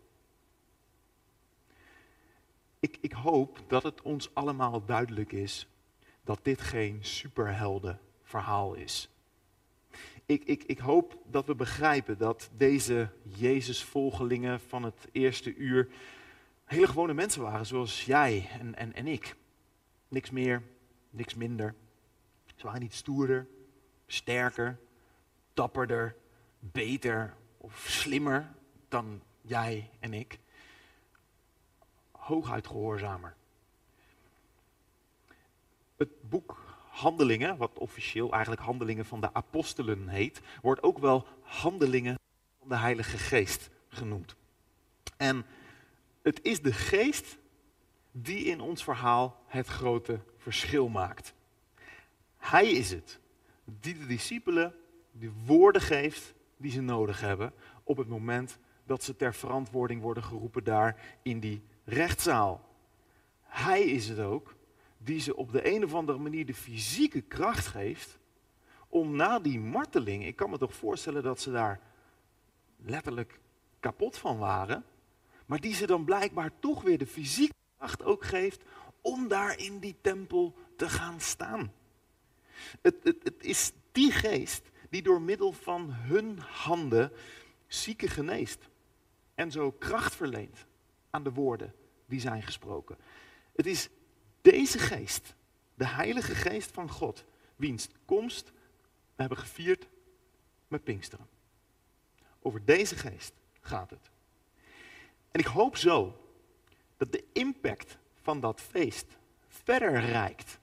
Ik, 2.79 2.97
ik 3.01 3.11
hoop 3.11 3.63
dat 3.67 3.83
het 3.83 4.01
ons 4.01 4.33
allemaal 4.33 4.85
duidelijk 4.85 5.31
is 5.31 5.67
dat 6.23 6.39
dit 6.41 6.61
geen 6.61 7.05
superhelden 7.05 7.99
verhaal 8.23 8.73
is. 8.73 9.09
Ik, 10.25 10.43
ik, 10.43 10.63
ik 10.63 10.77
hoop 10.77 11.17
dat 11.25 11.45
we 11.45 11.55
begrijpen 11.55 12.17
dat 12.17 12.49
deze 12.57 13.09
Jezus-volgelingen 13.23 14.59
van 14.59 14.83
het 14.83 15.07
eerste 15.11 15.55
uur 15.55 15.87
hele 16.65 16.87
gewone 16.87 17.13
mensen 17.13 17.41
waren, 17.41 17.65
zoals 17.65 18.05
jij 18.05 18.49
en, 18.59 18.75
en, 18.75 18.93
en 18.93 19.07
ik. 19.07 19.35
Niks 20.07 20.29
meer, 20.29 20.63
niks 21.09 21.33
minder. 21.33 21.75
Ze 22.55 22.65
waren 22.65 22.81
niet 22.81 22.93
stoerder, 22.93 23.47
sterker, 24.07 24.79
dapperder, 25.57 26.15
beter 26.59 27.33
of 27.57 27.85
slimmer 27.87 28.47
dan 28.87 29.21
jij 29.41 29.89
en 29.99 30.13
ik. 30.13 30.39
Hooguit 32.11 32.67
gehoorzamer. 32.67 33.35
Het 35.95 36.29
boek 36.29 36.65
Handelingen, 36.89 37.57
wat 37.57 37.77
officieel 37.77 38.31
eigenlijk 38.31 38.61
Handelingen 38.61 39.05
van 39.05 39.21
de 39.21 39.33
Apostelen 39.33 40.07
heet, 40.07 40.41
wordt 40.61 40.83
ook 40.83 40.97
wel 40.97 41.27
Handelingen 41.41 42.19
van 42.59 42.69
de 42.69 42.75
Heilige 42.75 43.17
Geest 43.17 43.69
genoemd. 43.87 44.35
En 45.17 45.45
het 46.21 46.41
is 46.43 46.61
de 46.61 46.73
geest 46.73 47.37
die 48.11 48.45
in 48.45 48.61
ons 48.61 48.83
verhaal 48.83 49.43
het 49.45 49.67
grote 49.67 50.19
verschil 50.37 50.87
maakt. 50.89 51.33
Hij 52.37 52.71
is 52.71 52.91
het 52.91 53.19
die 53.63 53.97
de 53.97 54.05
discipelen 54.05 54.75
de 55.19 55.31
woorden 55.45 55.81
geeft 55.81 56.33
die 56.57 56.71
ze 56.71 56.81
nodig 56.81 57.21
hebben 57.21 57.53
op 57.83 57.97
het 57.97 58.07
moment 58.07 58.57
dat 58.85 59.03
ze 59.03 59.15
ter 59.15 59.33
verantwoording 59.33 60.01
worden 60.01 60.23
geroepen 60.23 60.63
daar 60.63 61.17
in 61.21 61.39
die 61.39 61.61
rechtszaal. 61.83 62.65
Hij 63.41 63.83
is 63.83 64.07
het 64.07 64.19
ook 64.19 64.55
die 64.97 65.19
ze 65.19 65.35
op 65.35 65.51
de 65.51 65.73
een 65.73 65.83
of 65.83 65.93
andere 65.93 66.17
manier 66.17 66.45
de 66.45 66.53
fysieke 66.53 67.21
kracht 67.21 67.67
geeft 67.67 68.19
om 68.87 69.15
na 69.15 69.39
die 69.39 69.59
marteling, 69.59 70.25
ik 70.25 70.35
kan 70.35 70.49
me 70.49 70.57
toch 70.57 70.73
voorstellen 70.73 71.23
dat 71.23 71.39
ze 71.39 71.51
daar 71.51 71.79
letterlijk 72.75 73.39
kapot 73.79 74.17
van 74.17 74.37
waren, 74.37 74.85
maar 75.45 75.59
die 75.59 75.73
ze 75.73 75.85
dan 75.85 76.05
blijkbaar 76.05 76.51
toch 76.59 76.81
weer 76.81 76.97
de 76.97 77.07
fysieke 77.07 77.53
kracht 77.77 78.03
ook 78.03 78.23
geeft 78.23 78.63
om 79.01 79.27
daar 79.27 79.59
in 79.59 79.79
die 79.79 79.95
tempel 80.01 80.55
te 80.75 80.89
gaan 80.89 81.21
staan. 81.21 81.71
Het, 82.81 82.95
het, 83.03 83.23
het 83.23 83.43
is 83.43 83.71
die 83.91 84.11
geest 84.11 84.69
die 84.89 85.01
door 85.01 85.21
middel 85.21 85.51
van 85.51 85.91
hun 85.91 86.39
handen 86.39 87.11
zieken 87.67 88.09
geneest 88.09 88.69
en 89.35 89.51
zo 89.51 89.71
kracht 89.71 90.15
verleent 90.15 90.65
aan 91.09 91.23
de 91.23 91.31
woorden 91.31 91.73
die 92.05 92.19
zijn 92.19 92.43
gesproken. 92.43 92.97
Het 93.55 93.65
is 93.65 93.89
deze 94.41 94.79
geest, 94.79 95.35
de 95.73 95.87
Heilige 95.87 96.35
Geest 96.35 96.71
van 96.71 96.89
God, 96.89 97.25
wiens 97.55 97.87
komst 98.05 98.51
we 99.17 99.23
hebben 99.23 99.37
gevierd 99.37 99.87
met 100.67 100.83
Pinksteren. 100.83 101.27
Over 102.41 102.65
deze 102.65 102.95
geest 102.95 103.33
gaat 103.61 103.89
het. 103.89 104.09
En 105.31 105.39
ik 105.39 105.45
hoop 105.45 105.77
zo 105.77 106.21
dat 106.97 107.11
de 107.11 107.23
impact 107.33 107.97
van 108.21 108.39
dat 108.39 108.61
feest 108.61 109.17
verder 109.47 109.99
reikt 109.99 110.59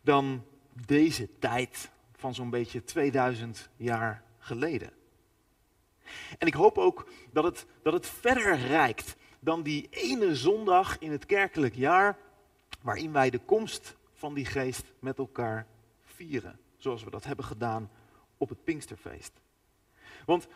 dan 0.00 0.44
deze 0.86 1.28
tijd 1.38 1.90
van 2.22 2.34
zo'n 2.34 2.50
beetje 2.50 2.84
2000 2.84 3.68
jaar 3.76 4.22
geleden. 4.38 4.90
En 6.38 6.46
ik 6.46 6.54
hoop 6.54 6.78
ook 6.78 7.08
dat 7.32 7.44
het, 7.44 7.66
dat 7.82 7.92
het 7.92 8.06
verder 8.06 8.56
reikt 8.56 9.16
dan 9.40 9.62
die 9.62 9.88
ene 9.90 10.36
zondag 10.36 10.98
in 10.98 11.10
het 11.10 11.26
kerkelijk 11.26 11.74
jaar 11.74 12.18
waarin 12.80 13.12
wij 13.12 13.30
de 13.30 13.38
komst 13.38 13.96
van 14.12 14.34
die 14.34 14.44
geest 14.44 14.92
met 14.98 15.18
elkaar 15.18 15.66
vieren. 16.00 16.58
Zoals 16.76 17.04
we 17.04 17.10
dat 17.10 17.24
hebben 17.24 17.44
gedaan 17.44 17.90
op 18.36 18.48
het 18.48 18.64
Pinksterfeest. 18.64 19.32
Want 20.26 20.46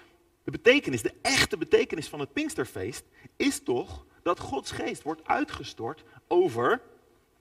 de 0.45 0.51
betekenis, 0.51 1.03
de 1.03 1.15
echte 1.23 1.57
betekenis 1.57 2.09
van 2.09 2.21
het 2.21 2.33
Pinksterfeest 2.33 3.05
is 3.37 3.63
toch 3.63 4.07
dat 4.23 4.39
Gods 4.39 4.71
geest 4.71 5.03
wordt 5.03 5.27
uitgestort 5.27 6.05
over 6.29 6.83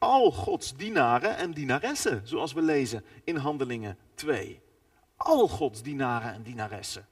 al 0.05 0.31
Gods 0.31 0.75
dienaren 0.75 1.37
en 1.37 1.51
dienaressen, 1.51 2.27
zoals 2.27 2.53
we 2.53 2.61
lezen 2.61 3.05
in 3.23 3.35
Handelingen 3.35 3.97
2. 4.13 4.61
al 5.15 5.47
Gods 5.47 5.81
dienaren 5.81 6.33
en 6.33 6.43
dienaressen. 6.43 7.07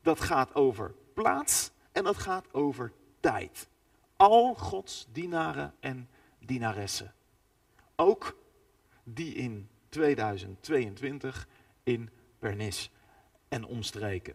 Dat 0.00 0.20
gaat 0.20 0.54
over 0.54 0.94
plaats 1.14 1.70
en 1.92 2.04
dat 2.04 2.18
gaat 2.18 2.54
over 2.54 2.92
tijd. 3.20 3.68
Al 4.16 4.54
Gods 4.54 5.06
dienaren 5.12 5.74
en 5.80 6.08
dienaressen. 6.38 7.14
Ook 7.96 8.36
die 9.04 9.34
in 9.34 9.68
2022 9.88 11.48
in 11.82 12.10
Pernis 12.38 12.90
en 13.48 13.64
omstreken. 13.64 14.34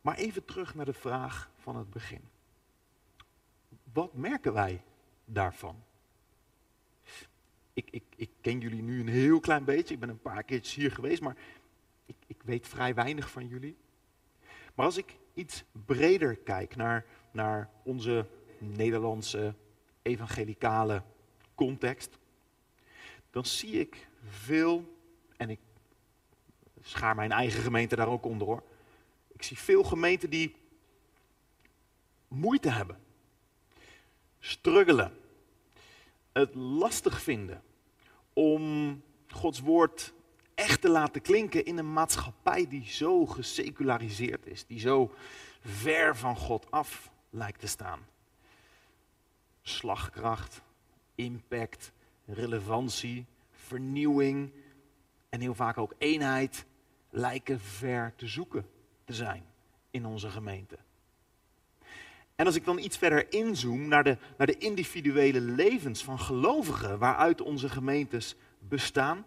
Maar 0.00 0.16
even 0.16 0.44
terug 0.44 0.74
naar 0.74 0.84
de 0.84 0.92
vraag 0.92 1.50
van 1.56 1.76
het 1.76 1.90
begin. 1.90 2.35
Wat 3.96 4.14
merken 4.14 4.52
wij 4.52 4.82
daarvan? 5.24 5.82
Ik, 7.72 7.88
ik, 7.90 8.02
ik 8.16 8.30
ken 8.40 8.60
jullie 8.60 8.82
nu 8.82 9.00
een 9.00 9.08
heel 9.08 9.40
klein 9.40 9.64
beetje. 9.64 9.94
Ik 9.94 10.00
ben 10.00 10.08
een 10.08 10.20
paar 10.20 10.42
keertjes 10.42 10.74
hier 10.74 10.92
geweest, 10.92 11.22
maar 11.22 11.36
ik, 12.06 12.16
ik 12.26 12.36
weet 12.44 12.68
vrij 12.68 12.94
weinig 12.94 13.30
van 13.30 13.46
jullie. 13.48 13.76
Maar 14.74 14.86
als 14.86 14.96
ik 14.96 15.16
iets 15.34 15.64
breder 15.72 16.36
kijk 16.36 16.76
naar, 16.76 17.04
naar 17.30 17.70
onze 17.82 18.26
Nederlandse 18.58 19.54
evangelicale 20.02 21.02
context, 21.54 22.18
dan 23.30 23.44
zie 23.44 23.80
ik 23.80 24.08
veel, 24.28 24.96
en 25.36 25.50
ik 25.50 25.60
schaar 26.80 27.14
mijn 27.14 27.32
eigen 27.32 27.62
gemeente 27.62 27.96
daar 27.96 28.08
ook 28.08 28.24
onder 28.24 28.46
hoor. 28.46 28.62
Ik 29.32 29.42
zie 29.42 29.58
veel 29.58 29.84
gemeenten 29.84 30.30
die 30.30 30.56
moeite 32.28 32.70
hebben, 32.70 33.04
struggelen, 34.66 35.12
het 36.32 36.54
lastig 36.54 37.22
vinden 37.22 37.62
om 38.32 39.02
Gods 39.28 39.60
woord 39.60 40.12
echt 40.54 40.80
te 40.80 40.88
laten 40.88 41.22
klinken 41.22 41.64
in 41.64 41.78
een 41.78 41.92
maatschappij 41.92 42.68
die 42.68 42.86
zo 42.86 43.26
geseculariseerd 43.26 44.46
is, 44.46 44.66
die 44.66 44.78
zo 44.78 45.14
ver 45.60 46.16
van 46.16 46.36
God 46.36 46.70
af 46.70 47.10
lijkt 47.30 47.60
te 47.60 47.66
staan. 47.66 48.06
Slagkracht, 49.62 50.62
impact, 51.14 51.92
relevantie, 52.24 53.26
vernieuwing 53.50 54.52
en 55.28 55.40
heel 55.40 55.54
vaak 55.54 55.78
ook 55.78 55.94
eenheid 55.98 56.66
lijken 57.10 57.60
ver 57.60 58.12
te 58.16 58.26
zoeken 58.26 58.68
te 59.04 59.14
zijn 59.14 59.44
in 59.90 60.06
onze 60.06 60.30
gemeente. 60.30 60.78
En 62.36 62.46
als 62.46 62.54
ik 62.54 62.64
dan 62.64 62.78
iets 62.78 62.98
verder 62.98 63.32
inzoom 63.32 63.88
naar 63.88 64.04
de, 64.04 64.16
naar 64.36 64.46
de 64.46 64.58
individuele 64.58 65.40
levens 65.40 66.04
van 66.04 66.18
gelovigen 66.18 66.98
waaruit 66.98 67.40
onze 67.40 67.68
gemeentes 67.68 68.36
bestaan, 68.58 69.26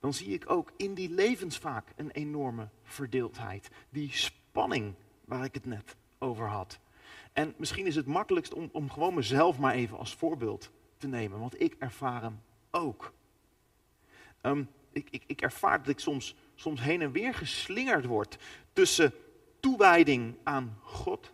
dan 0.00 0.14
zie 0.14 0.34
ik 0.34 0.50
ook 0.50 0.72
in 0.76 0.94
die 0.94 1.10
levens 1.10 1.58
vaak 1.58 1.92
een 1.96 2.10
enorme 2.10 2.68
verdeeldheid. 2.82 3.68
Die 3.90 4.10
spanning 4.12 4.94
waar 5.24 5.44
ik 5.44 5.54
het 5.54 5.66
net 5.66 5.96
over 6.18 6.46
had. 6.46 6.78
En 7.32 7.54
misschien 7.56 7.86
is 7.86 7.96
het 7.96 8.06
makkelijkst 8.06 8.54
om, 8.54 8.68
om 8.72 8.90
gewoon 8.90 9.14
mezelf 9.14 9.58
maar 9.58 9.74
even 9.74 9.98
als 9.98 10.14
voorbeeld 10.14 10.70
te 10.96 11.06
nemen, 11.06 11.38
want 11.38 11.60
ik 11.60 11.74
ervaar 11.78 12.22
hem 12.22 12.40
ook. 12.70 13.12
Um, 14.42 14.68
ik, 14.92 15.08
ik, 15.10 15.22
ik 15.26 15.40
ervaar 15.40 15.78
dat 15.78 15.88
ik 15.88 15.98
soms, 15.98 16.34
soms 16.54 16.80
heen 16.80 17.02
en 17.02 17.12
weer 17.12 17.34
geslingerd 17.34 18.04
word 18.04 18.38
tussen 18.72 19.12
toewijding 19.60 20.36
aan 20.42 20.78
God 20.82 21.32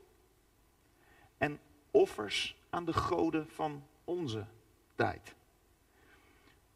offers 1.96 2.56
aan 2.70 2.84
de 2.84 2.92
goden 2.92 3.48
van 3.48 3.86
onze 4.04 4.46
tijd. 4.94 5.34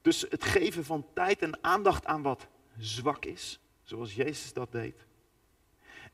Tussen 0.00 0.28
het 0.30 0.44
geven 0.44 0.84
van 0.84 1.06
tijd 1.12 1.42
en 1.42 1.64
aandacht 1.64 2.06
aan 2.06 2.22
wat 2.22 2.46
zwak 2.78 3.24
is, 3.24 3.60
zoals 3.82 4.14
Jezus 4.14 4.52
dat 4.52 4.72
deed. 4.72 5.04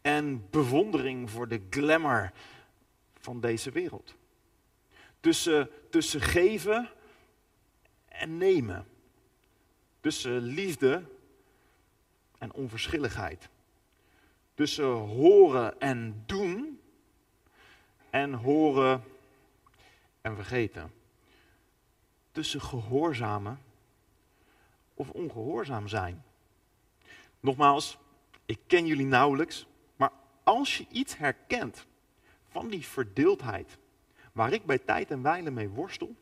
En 0.01 0.51
bewondering 0.51 1.31
voor 1.31 1.49
de 1.49 1.61
glamour 1.71 2.33
van 3.15 3.41
deze 3.41 3.71
wereld. 3.71 4.15
Tussen, 5.21 5.71
tussen 5.91 6.21
geven 6.21 6.91
en 8.09 8.37
nemen. 8.37 8.87
Tussen 10.01 10.39
liefde 10.39 11.05
en 12.39 12.53
onverschilligheid. 12.53 13.49
Tussen 14.55 14.93
horen 14.93 15.81
en 15.81 16.23
doen 16.27 16.76
en 18.17 18.33
horen 18.33 19.05
en 20.21 20.35
vergeten. 20.35 20.93
Tussen 22.33 22.61
gehoorzamen 22.61 23.59
of 24.95 25.11
ongehoorzaam 25.11 25.89
zijn. 25.89 26.25
Nogmaals, 27.41 27.99
ik 28.45 28.59
ken 28.67 28.87
jullie 28.87 29.07
nauwelijks, 29.07 29.67
maar 29.97 30.13
als 30.43 30.79
je 30.79 30.87
iets 30.91 31.17
herkent 31.17 31.87
van 32.49 32.69
die 32.69 32.87
verdeeldheid, 32.87 33.79
waar 34.33 34.53
ik 34.53 34.65
bij 34.65 34.79
tijd 34.79 35.11
en 35.11 35.23
wijle 35.23 35.51
mee 35.51 35.69
worstel, 35.69 36.15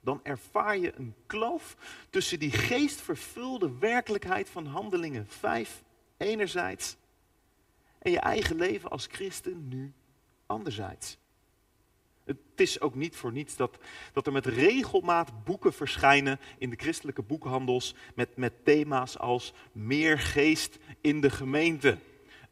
dan 0.00 0.20
ervaar 0.22 0.78
je 0.78 0.92
een 0.96 1.14
kloof 1.26 1.76
tussen 2.10 2.38
die 2.38 2.52
geestvervulde 2.52 3.78
werkelijkheid 3.78 4.48
van 4.48 4.66
handelingen 4.66 5.26
5 5.26 5.82
enerzijds 6.16 6.96
en 7.98 8.10
je 8.10 8.20
eigen 8.20 8.56
leven 8.56 8.90
als 8.90 9.06
christen 9.06 9.68
nu 9.68 9.92
anderzijds. 10.46 11.18
Het 12.24 12.38
is 12.54 12.80
ook 12.80 12.94
niet 12.94 13.16
voor 13.16 13.32
niets 13.32 13.56
dat, 13.56 13.78
dat 14.12 14.26
er 14.26 14.32
met 14.32 14.46
regelmaat 14.46 15.44
boeken 15.44 15.72
verschijnen 15.72 16.40
in 16.58 16.70
de 16.70 16.76
christelijke 16.76 17.22
boekhandels 17.22 17.94
met, 18.14 18.36
met 18.36 18.64
thema's 18.64 19.18
als 19.18 19.52
meer 19.72 20.18
geest 20.18 20.78
in 21.00 21.20
de 21.20 21.30
gemeente. 21.30 21.98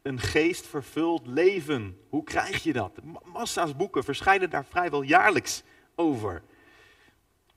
Een 0.01 0.19
geestvervuld 0.19 1.27
leven. 1.27 1.97
Hoe 2.09 2.23
krijg 2.23 2.63
je 2.63 2.73
dat? 2.73 2.99
Massa's 3.23 3.75
boeken 3.75 4.03
verschijnen 4.03 4.49
daar 4.49 4.65
vrijwel 4.65 5.01
jaarlijks 5.01 5.63
over. 5.95 6.43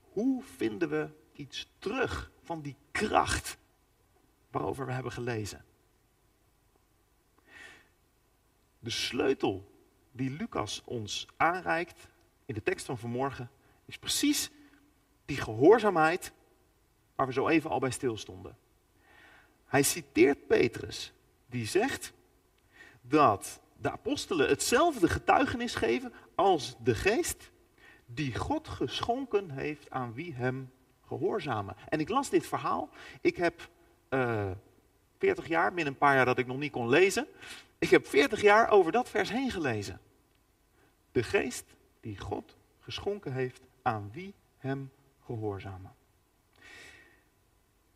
Hoe 0.01 0.43
vinden 0.55 0.89
we 0.89 1.09
iets 1.33 1.71
terug 1.79 2.31
van 2.43 2.61
die 2.61 2.75
kracht 2.91 3.57
waarover 4.51 4.85
we 4.85 4.91
hebben 4.91 5.11
gelezen? 5.11 5.65
De 8.79 8.89
sleutel 8.89 9.74
die 10.15 10.29
Lucas 10.29 10.81
ons 10.85 11.27
aanreikt 11.37 12.07
in 12.45 12.53
de 12.53 12.63
tekst 12.63 12.85
van 12.85 12.97
vanmorgen 12.97 13.49
is 13.85 13.97
precies 13.97 14.51
die 15.25 15.37
gehoorzaamheid 15.37 16.31
waar 17.15 17.27
we 17.27 17.33
zo 17.33 17.47
even 17.47 17.69
al 17.69 17.79
bij 17.79 17.91
stilstonden. 17.91 18.57
Hij 19.65 19.83
citeert 19.83 20.47
Petrus, 20.47 21.13
die 21.45 21.65
zegt 21.65 22.13
dat 23.01 23.59
de 23.77 23.91
apostelen 23.91 24.49
hetzelfde 24.49 25.09
getuigenis 25.09 25.75
geven 25.75 26.13
als 26.35 26.75
de 26.83 26.95
geest 26.95 27.51
die 28.05 28.35
God 28.35 28.67
geschonken 28.67 29.49
heeft 29.49 29.89
aan 29.89 30.13
wie 30.13 30.33
hem 30.33 30.71
gehoorzamen. 31.07 31.75
En 31.89 31.99
ik 31.99 32.09
las 32.09 32.29
dit 32.29 32.47
verhaal. 32.47 32.89
Ik 33.21 33.37
heb 33.37 33.69
eh, 34.09 34.51
40 35.17 35.47
jaar, 35.47 35.73
min 35.73 35.87
een 35.87 35.97
paar 35.97 36.15
jaar 36.15 36.25
dat 36.25 36.37
ik 36.37 36.47
nog 36.47 36.57
niet 36.57 36.71
kon 36.71 36.89
lezen. 36.89 37.27
Ik 37.79 37.89
heb 37.89 38.07
40 38.07 38.41
jaar 38.41 38.69
over 38.69 38.91
dat 38.91 39.09
vers 39.09 39.29
heen 39.29 39.51
gelezen. 39.51 39.99
De 41.11 41.23
geest 41.23 41.65
die 41.99 42.19
God 42.19 42.55
geschonken 42.79 43.33
heeft 43.33 43.61
aan 43.81 44.09
wie 44.13 44.33
hem 44.57 44.91
gehoorzamen. 45.25 45.93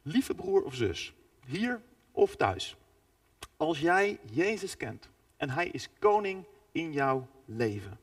Lieve 0.01 0.35
broer 0.35 0.63
of 0.63 0.75
zus, 0.75 1.13
hier 1.45 1.81
of 2.11 2.35
thuis, 2.35 2.75
als 3.57 3.79
jij 3.79 4.19
Jezus 4.31 4.77
kent 4.77 5.09
en 5.37 5.49
hij 5.49 5.67
is 5.67 5.89
koning 5.99 6.45
in 6.71 6.91
jouw 6.91 7.27
leven, 7.45 7.99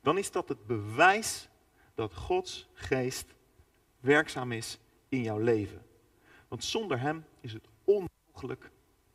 dan 0.00 0.18
is 0.18 0.30
dat 0.30 0.48
het 0.48 0.66
bewijs 0.66 1.48
dat 1.94 2.14
Gods 2.14 2.68
geest 2.74 3.26
werkzaam 4.00 4.52
is 4.52 4.78
in 5.08 5.22
jouw 5.22 5.38
leven. 5.38 5.82
Want 6.48 6.64
zonder 6.64 7.00
hem 7.00 7.24
is 7.40 7.52
het 7.52 7.68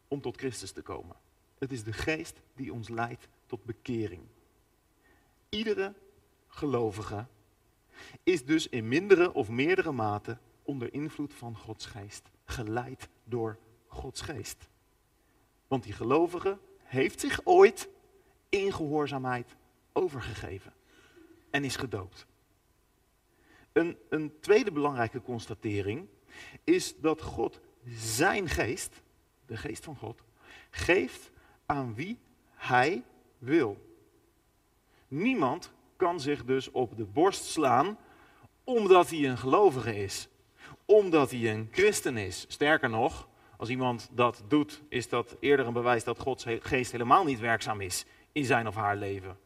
om 0.07 0.21
tot 0.21 0.37
Christus 0.37 0.71
te 0.71 0.81
komen. 0.81 1.15
Het 1.57 1.71
is 1.71 1.83
de 1.83 1.93
geest 1.93 2.41
die 2.55 2.73
ons 2.73 2.89
leidt 2.89 3.27
tot 3.45 3.63
bekering. 3.63 4.21
Iedere 5.49 5.93
gelovige 6.47 7.25
is 8.23 8.45
dus 8.45 8.69
in 8.69 8.87
mindere 8.87 9.33
of 9.33 9.49
meerdere 9.49 9.91
mate 9.91 10.37
onder 10.63 10.93
invloed 10.93 11.33
van 11.33 11.57
Gods 11.57 11.85
geest, 11.85 12.29
geleid 12.45 13.09
door 13.23 13.57
Gods 13.87 14.21
geest. 14.21 14.67
Want 15.67 15.83
die 15.83 15.93
gelovige 15.93 16.57
heeft 16.83 17.19
zich 17.19 17.41
ooit 17.43 17.89
in 18.49 18.73
gehoorzaamheid 18.73 19.55
overgegeven 19.93 20.73
en 21.49 21.63
is 21.63 21.75
gedoopt. 21.75 22.25
Een, 23.71 23.97
een 24.09 24.39
tweede 24.39 24.71
belangrijke 24.71 25.21
constatering 25.21 26.07
is 26.63 26.99
dat 26.99 27.21
God 27.21 27.59
zijn 27.87 28.49
geest, 28.49 29.01
de 29.45 29.57
geest 29.57 29.83
van 29.83 29.95
God, 29.95 30.21
geeft 30.69 31.31
aan 31.65 31.95
wie 31.95 32.17
hij 32.53 33.03
wil. 33.37 33.77
Niemand 35.07 35.71
kan 35.95 36.19
zich 36.19 36.45
dus 36.45 36.71
op 36.71 36.97
de 36.97 37.05
borst 37.05 37.43
slaan 37.43 37.97
omdat 38.63 39.09
hij 39.09 39.29
een 39.29 39.37
gelovige 39.37 39.95
is. 39.95 40.27
omdat 40.85 41.31
hij 41.31 41.51
een 41.51 41.67
christen 41.71 42.17
is. 42.17 42.45
Sterker 42.47 42.89
nog, 42.89 43.27
als 43.57 43.69
iemand 43.69 44.09
dat 44.11 44.43
doet, 44.47 44.81
is 44.89 45.09
dat 45.09 45.35
eerder 45.39 45.65
een 45.67 45.73
bewijs 45.73 46.03
dat 46.03 46.19
Gods 46.19 46.45
geest 46.59 46.91
helemaal 46.91 47.23
niet 47.23 47.39
werkzaam 47.39 47.81
is 47.81 48.05
in 48.31 48.45
zijn 48.45 48.67
of 48.67 48.75
haar 48.75 48.95
leven. 48.95 49.37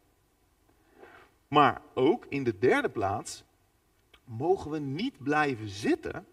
Maar 1.48 1.82
ook 1.94 2.26
in 2.28 2.44
de 2.44 2.58
derde 2.58 2.88
plaats 2.88 3.44
mogen 4.24 4.70
we 4.70 4.78
niet 4.78 5.22
blijven 5.22 5.68
zitten 5.68 6.26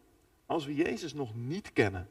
als 0.46 0.66
we 0.66 0.76
Jezus 0.76 1.14
nog 1.14 1.36
niet 1.36 1.74
kennen. 1.74 2.10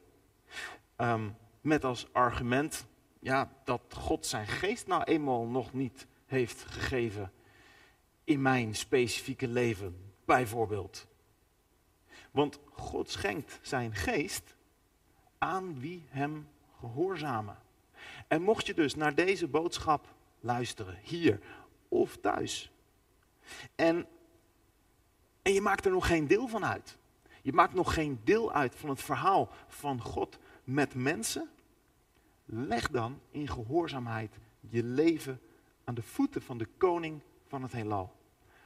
Ehm, 0.95 1.29
met 1.65 1.83
als 1.83 2.07
argument 2.11 2.85
ja, 3.19 3.51
dat 3.63 3.81
God 3.89 4.25
zijn 4.25 4.47
geest 4.47 4.87
nou 4.87 5.03
eenmaal 5.03 5.45
nog 5.45 5.73
niet 5.73 6.07
heeft 6.25 6.61
gegeven 6.61 7.31
in 8.23 8.41
mijn 8.41 8.75
specifieke 8.75 9.47
leven, 9.47 10.13
bijvoorbeeld. 10.25 11.07
Want 12.31 12.59
God 12.71 13.09
schenkt 13.09 13.59
zijn 13.61 13.95
geest 13.95 14.55
aan 15.37 15.79
wie 15.79 16.05
hem 16.09 16.47
gehoorzamen. 16.79 17.57
En 18.27 18.41
mocht 18.41 18.65
je 18.67 18.73
dus 18.73 18.95
naar 18.95 19.15
deze 19.15 19.47
boodschap 19.47 20.13
luisteren, 20.39 20.97
hier 21.01 21.39
of 21.87 22.17
thuis, 22.17 22.71
en, 23.75 24.07
en 25.41 25.53
je 25.53 25.61
maakt 25.61 25.85
er 25.85 25.91
nog 25.91 26.07
geen 26.07 26.27
deel 26.27 26.47
van 26.47 26.65
uit, 26.65 26.97
je 27.41 27.53
maakt 27.53 27.73
nog 27.73 27.93
geen 27.93 28.21
deel 28.23 28.53
uit 28.53 28.75
van 28.75 28.89
het 28.89 29.01
verhaal 29.01 29.49
van 29.67 30.01
God 30.01 30.39
met 30.63 30.95
mensen, 30.95 31.49
leg 32.45 32.89
dan 32.89 33.19
in 33.31 33.47
gehoorzaamheid 33.47 34.37
je 34.59 34.83
leven 34.83 35.41
aan 35.83 35.95
de 35.95 36.01
voeten 36.01 36.41
van 36.41 36.57
de 36.57 36.67
koning 36.77 37.21
van 37.47 37.61
het 37.61 37.71
heelal. 37.71 38.15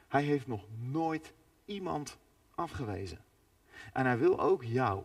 Hij 0.08 0.22
heeft 0.22 0.46
nog 0.46 0.64
nooit 0.78 1.32
iemand 1.64 2.18
afgewezen. 2.54 3.18
En 3.92 4.06
hij 4.06 4.18
wil 4.18 4.40
ook 4.40 4.64
jou 4.64 5.02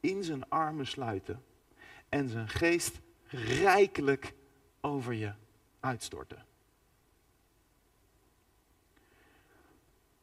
in 0.00 0.24
zijn 0.24 0.48
armen 0.48 0.86
sluiten 0.86 1.44
en 2.08 2.28
zijn 2.28 2.48
geest 2.48 3.00
rijkelijk 3.26 4.34
over 4.80 5.12
je 5.12 5.32
uitstorten. 5.80 6.44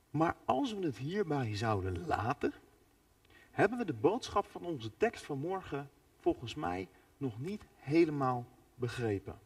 Maar 0.10 0.36
als 0.46 0.74
we 0.74 0.86
het 0.86 0.98
hierbij 0.98 1.56
zouden 1.56 2.06
laten, 2.08 2.54
hebben 3.52 3.78
we 3.78 3.86
de 3.86 3.94
boodschap 3.94 4.46
van 4.46 4.66
onze 4.66 4.92
tekst 4.98 5.26
van 5.26 5.40
morgen 5.40 5.90
volgens 6.20 6.56
mij 6.56 6.88
nog 7.20 7.40
niet 7.40 7.64
helemaal 7.76 8.46
begrepen. 8.76 9.40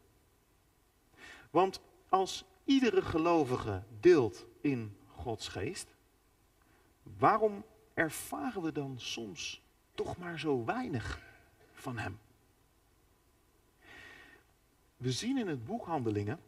Want 1.50 1.80
als 2.08 2.44
iedere 2.64 3.02
gelovige 3.02 3.82
deelt 4.00 4.46
in 4.60 4.96
Gods 5.06 5.48
geest, 5.48 5.94
waarom 7.02 7.64
ervaren 7.94 8.62
we 8.62 8.72
dan 8.72 8.94
soms 8.98 9.62
toch 9.94 10.16
maar 10.16 10.38
zo 10.38 10.64
weinig 10.64 11.20
van 11.72 11.98
Hem? 11.98 12.18
We 14.96 15.12
zien 15.12 15.38
in 15.38 15.48
het 15.48 15.64
boek 15.64 15.84
Handelingen 15.84 16.40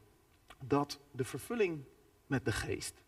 dat 0.61 1.01
de 1.11 1.25
vervulling 1.25 1.85
met 2.27 2.45
de 2.45 2.53
geest 2.53 3.03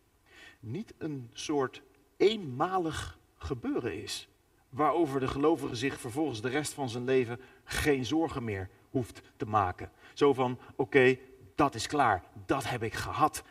niet 0.61 0.95
een 0.99 1.31
soort 1.33 1.83
eenmalig 2.17 3.19
gebeuren 3.37 4.03
is, 4.03 4.29
waarover 4.69 5.21
de 5.21 5.29
gelovige 5.29 5.75
zich 5.75 6.01
vervolgens 6.01 6.41
de 6.41 6.49
rest 6.49 6.73
van 6.73 6.89
zijn 6.89 7.05
leven 7.05 7.41
geen 7.65 8.05
zorgen 8.05 8.45
meer 8.45 8.71
hoeft 8.91 9.21
te 9.37 9.47
maken. 9.47 9.91
Zo 10.15 10.33
van, 10.33 10.59
oké, 10.77 11.19
dat 11.55 11.75
is 11.75 11.87
klaar, 11.87 12.25
dat 12.47 12.69
heb 12.69 12.83
ik 12.83 12.95
gehad 12.95 13.43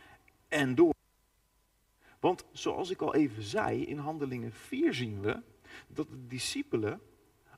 en 0.48 0.74
door. 0.74 0.94
Want 2.20 2.44
zoals 2.52 2.90
ik 2.90 3.02
al 3.02 3.14
even 3.14 3.42
zei, 3.42 3.84
in 3.84 3.98
Handelingen 3.98 4.52
4 4.52 4.94
zien 4.94 5.20
we 5.20 5.40
dat 5.86 6.08
de 6.08 6.26
discipelen 6.26 7.00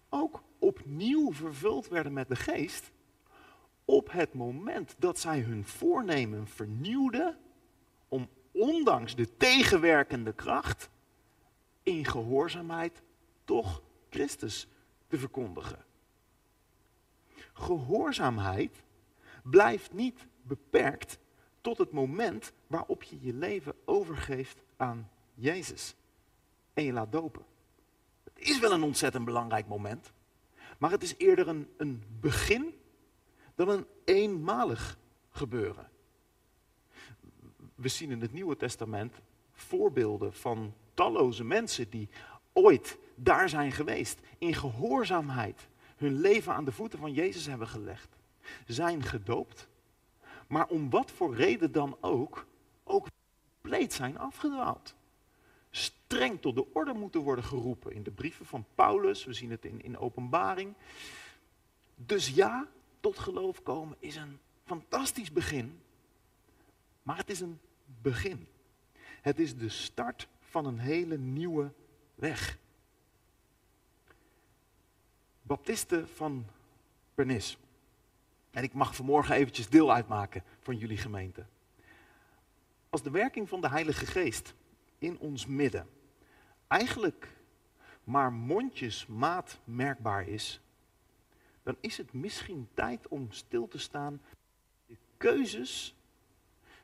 ook 0.08 0.42
opnieuw 0.58 1.32
vervuld 1.32 1.88
werden 1.88 2.12
met 2.12 2.28
de 2.28 2.36
geest 2.36 2.90
op 3.84 4.12
het 4.12 4.34
moment 4.34 4.94
dat 4.98 5.18
zij 5.18 5.40
hun 5.40 5.64
voornemen 5.64 6.46
vernieuwden 6.46 7.38
om 8.08 8.28
ondanks 8.52 9.14
de 9.14 9.36
tegenwerkende 9.36 10.32
kracht 10.32 10.90
in 11.82 12.04
gehoorzaamheid 12.04 13.02
toch 13.50 13.82
Christus 14.10 14.66
te 15.08 15.18
verkondigen. 15.18 15.84
Gehoorzaamheid 17.52 18.82
blijft 19.42 19.92
niet 19.92 20.26
beperkt 20.42 21.18
tot 21.60 21.78
het 21.78 21.92
moment 21.92 22.52
waarop 22.66 23.02
je 23.02 23.20
je 23.20 23.34
leven 23.34 23.74
overgeeft 23.84 24.62
aan 24.76 25.10
Jezus 25.34 25.94
en 26.72 26.84
je 26.84 26.92
laat 26.92 27.12
dopen. 27.12 27.44
Het 28.24 28.38
is 28.38 28.58
wel 28.58 28.72
een 28.72 28.82
ontzettend 28.82 29.24
belangrijk 29.24 29.66
moment, 29.66 30.12
maar 30.78 30.90
het 30.90 31.02
is 31.02 31.14
eerder 31.16 31.48
een, 31.48 31.68
een 31.76 32.02
begin 32.20 32.74
dan 33.54 33.68
een 33.68 33.86
eenmalig 34.04 34.98
gebeuren. 35.30 35.90
We 37.74 37.88
zien 37.88 38.10
in 38.10 38.20
het 38.20 38.32
Nieuwe 38.32 38.56
Testament 38.56 39.20
voorbeelden 39.52 40.32
van 40.32 40.74
talloze 40.94 41.44
mensen 41.44 41.90
die 41.90 42.08
daar 43.14 43.48
zijn 43.48 43.72
geweest, 43.72 44.20
in 44.38 44.54
gehoorzaamheid 44.54 45.68
hun 45.96 46.20
leven 46.20 46.54
aan 46.54 46.64
de 46.64 46.72
voeten 46.72 46.98
van 46.98 47.12
Jezus 47.12 47.46
hebben 47.46 47.68
gelegd, 47.68 48.16
zijn 48.66 49.02
gedoopt, 49.02 49.68
maar 50.46 50.66
om 50.66 50.90
wat 50.90 51.10
voor 51.10 51.34
reden 51.34 51.72
dan 51.72 51.96
ook, 52.00 52.46
ook 52.84 53.06
compleet 53.60 53.92
zijn 53.92 54.18
afgedwaald. 54.18 54.94
Streng 55.70 56.40
tot 56.40 56.54
de 56.54 56.72
orde 56.72 56.92
moeten 56.92 57.20
worden 57.20 57.44
geroepen 57.44 57.92
in 57.92 58.02
de 58.02 58.10
brieven 58.10 58.46
van 58.46 58.64
Paulus, 58.74 59.24
we 59.24 59.32
zien 59.32 59.50
het 59.50 59.64
in, 59.64 59.82
in 59.82 59.98
openbaring. 59.98 60.74
Dus 61.94 62.28
ja, 62.28 62.68
tot 63.00 63.18
geloof 63.18 63.62
komen 63.62 63.96
is 63.98 64.16
een 64.16 64.38
fantastisch 64.64 65.32
begin, 65.32 65.80
maar 67.02 67.16
het 67.16 67.30
is 67.30 67.40
een 67.40 67.58
begin. 68.02 68.46
Het 69.20 69.38
is 69.38 69.56
de 69.56 69.68
start 69.68 70.28
van 70.40 70.66
een 70.66 70.78
hele 70.78 71.18
nieuwe 71.18 71.72
weg. 72.20 72.58
Baptisten 75.42 76.08
van 76.08 76.46
Pernis. 77.14 77.58
En 78.50 78.62
ik 78.62 78.72
mag 78.72 78.96
vanmorgen 78.96 79.34
eventjes 79.34 79.68
deel 79.68 79.92
uitmaken 79.92 80.44
van 80.60 80.76
jullie 80.76 80.96
gemeente. 80.96 81.44
Als 82.88 83.02
de 83.02 83.10
werking 83.10 83.48
van 83.48 83.60
de 83.60 83.68
Heilige 83.68 84.06
Geest 84.06 84.54
in 84.98 85.18
ons 85.18 85.46
midden 85.46 85.88
eigenlijk 86.66 87.28
maar 88.04 88.32
mondjesmaat 88.32 89.60
merkbaar 89.64 90.28
is, 90.28 90.60
dan 91.62 91.76
is 91.80 91.96
het 91.96 92.12
misschien 92.12 92.68
tijd 92.74 93.08
om 93.08 93.32
stil 93.32 93.68
te 93.68 93.78
staan 93.78 94.22
de 94.86 94.96
keuzes 95.16 95.94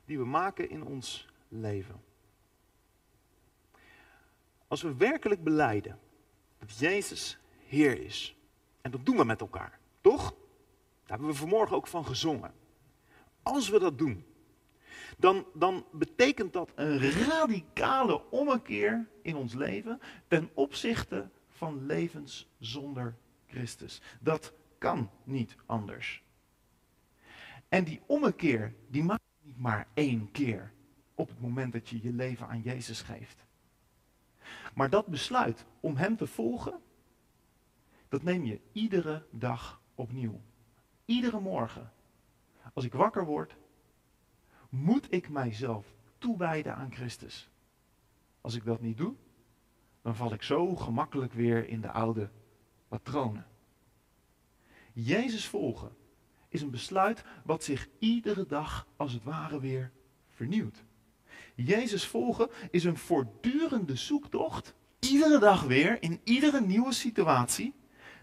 die 0.04 0.18
we 0.18 0.24
maken 0.24 0.70
in 0.70 0.84
ons 0.84 1.28
leven. 1.48 2.00
Als 4.68 4.82
we 4.82 4.94
werkelijk 4.94 5.44
beleiden 5.44 5.98
dat 6.58 6.78
Jezus 6.78 7.38
Heer 7.66 8.00
is, 8.00 8.36
en 8.80 8.90
dat 8.90 9.06
doen 9.06 9.16
we 9.16 9.24
met 9.24 9.40
elkaar, 9.40 9.78
toch? 10.00 10.30
Daar 10.30 11.16
hebben 11.16 11.26
we 11.28 11.34
vanmorgen 11.34 11.76
ook 11.76 11.86
van 11.86 12.06
gezongen. 12.06 12.54
Als 13.42 13.68
we 13.68 13.78
dat 13.78 13.98
doen, 13.98 14.24
dan, 15.18 15.46
dan 15.54 15.86
betekent 15.92 16.52
dat 16.52 16.72
een 16.74 16.98
radicale 17.10 18.30
ommekeer 18.30 19.08
in 19.22 19.36
ons 19.36 19.54
leven 19.54 20.00
ten 20.28 20.50
opzichte 20.54 21.28
van 21.48 21.86
levens 21.86 22.48
zonder 22.58 23.16
Christus. 23.46 24.00
Dat 24.20 24.52
kan 24.78 25.10
niet 25.24 25.56
anders. 25.66 26.22
En 27.68 27.84
die 27.84 28.00
ommekeer, 28.06 28.74
die 28.88 29.02
maak 29.04 29.20
niet 29.42 29.58
maar 29.58 29.86
één 29.94 30.30
keer 30.32 30.72
op 31.14 31.28
het 31.28 31.40
moment 31.40 31.72
dat 31.72 31.88
je 31.88 32.02
je 32.02 32.12
leven 32.12 32.48
aan 32.48 32.60
Jezus 32.60 33.02
geeft. 33.02 33.45
Maar 34.76 34.90
dat 34.90 35.06
besluit 35.06 35.66
om 35.80 35.96
Hem 35.96 36.16
te 36.16 36.26
volgen, 36.26 36.80
dat 38.08 38.22
neem 38.22 38.44
je 38.44 38.60
iedere 38.72 39.26
dag 39.30 39.80
opnieuw. 39.94 40.40
Iedere 41.04 41.40
morgen. 41.40 41.92
Als 42.72 42.84
ik 42.84 42.92
wakker 42.92 43.24
word, 43.24 43.56
moet 44.68 45.12
ik 45.12 45.28
mijzelf 45.28 45.94
toewijden 46.18 46.74
aan 46.74 46.92
Christus. 46.92 47.48
Als 48.40 48.54
ik 48.54 48.64
dat 48.64 48.80
niet 48.80 48.96
doe, 48.96 49.14
dan 50.02 50.16
val 50.16 50.32
ik 50.32 50.42
zo 50.42 50.76
gemakkelijk 50.76 51.32
weer 51.32 51.68
in 51.68 51.80
de 51.80 51.90
oude 51.90 52.30
patronen. 52.88 53.46
Jezus 54.92 55.48
volgen 55.48 55.96
is 56.48 56.62
een 56.62 56.70
besluit 56.70 57.24
wat 57.44 57.64
zich 57.64 57.88
iedere 57.98 58.46
dag 58.46 58.86
als 58.96 59.12
het 59.12 59.22
ware 59.22 59.60
weer 59.60 59.92
vernieuwt. 60.28 60.84
Jezus 61.56 62.06
volgen 62.06 62.48
is 62.70 62.84
een 62.84 62.96
voortdurende 62.96 63.96
zoektocht, 63.96 64.74
iedere 64.98 65.38
dag 65.38 65.62
weer, 65.62 66.02
in 66.02 66.20
iedere 66.24 66.60
nieuwe 66.60 66.92
situatie, 66.92 67.74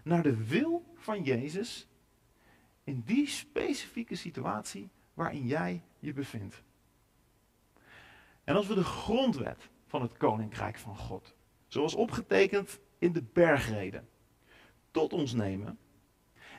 naar 0.02 0.22
de 0.22 0.46
wil 0.46 0.84
van 0.94 1.22
Jezus 1.22 1.86
in 2.84 3.02
die 3.06 3.28
specifieke 3.28 4.14
situatie 4.14 4.88
waarin 5.14 5.46
jij 5.46 5.82
je 5.98 6.12
bevindt. 6.12 6.62
En 8.44 8.56
als 8.56 8.66
we 8.66 8.74
de 8.74 8.84
grondwet 8.84 9.68
van 9.86 10.02
het 10.02 10.16
Koninkrijk 10.16 10.78
van 10.78 10.96
God, 10.96 11.34
zoals 11.68 11.94
opgetekend 11.94 12.78
in 12.98 13.12
de 13.12 13.22
bergreden 13.32 14.08
tot 14.90 15.12
ons 15.12 15.32
nemen. 15.32 15.78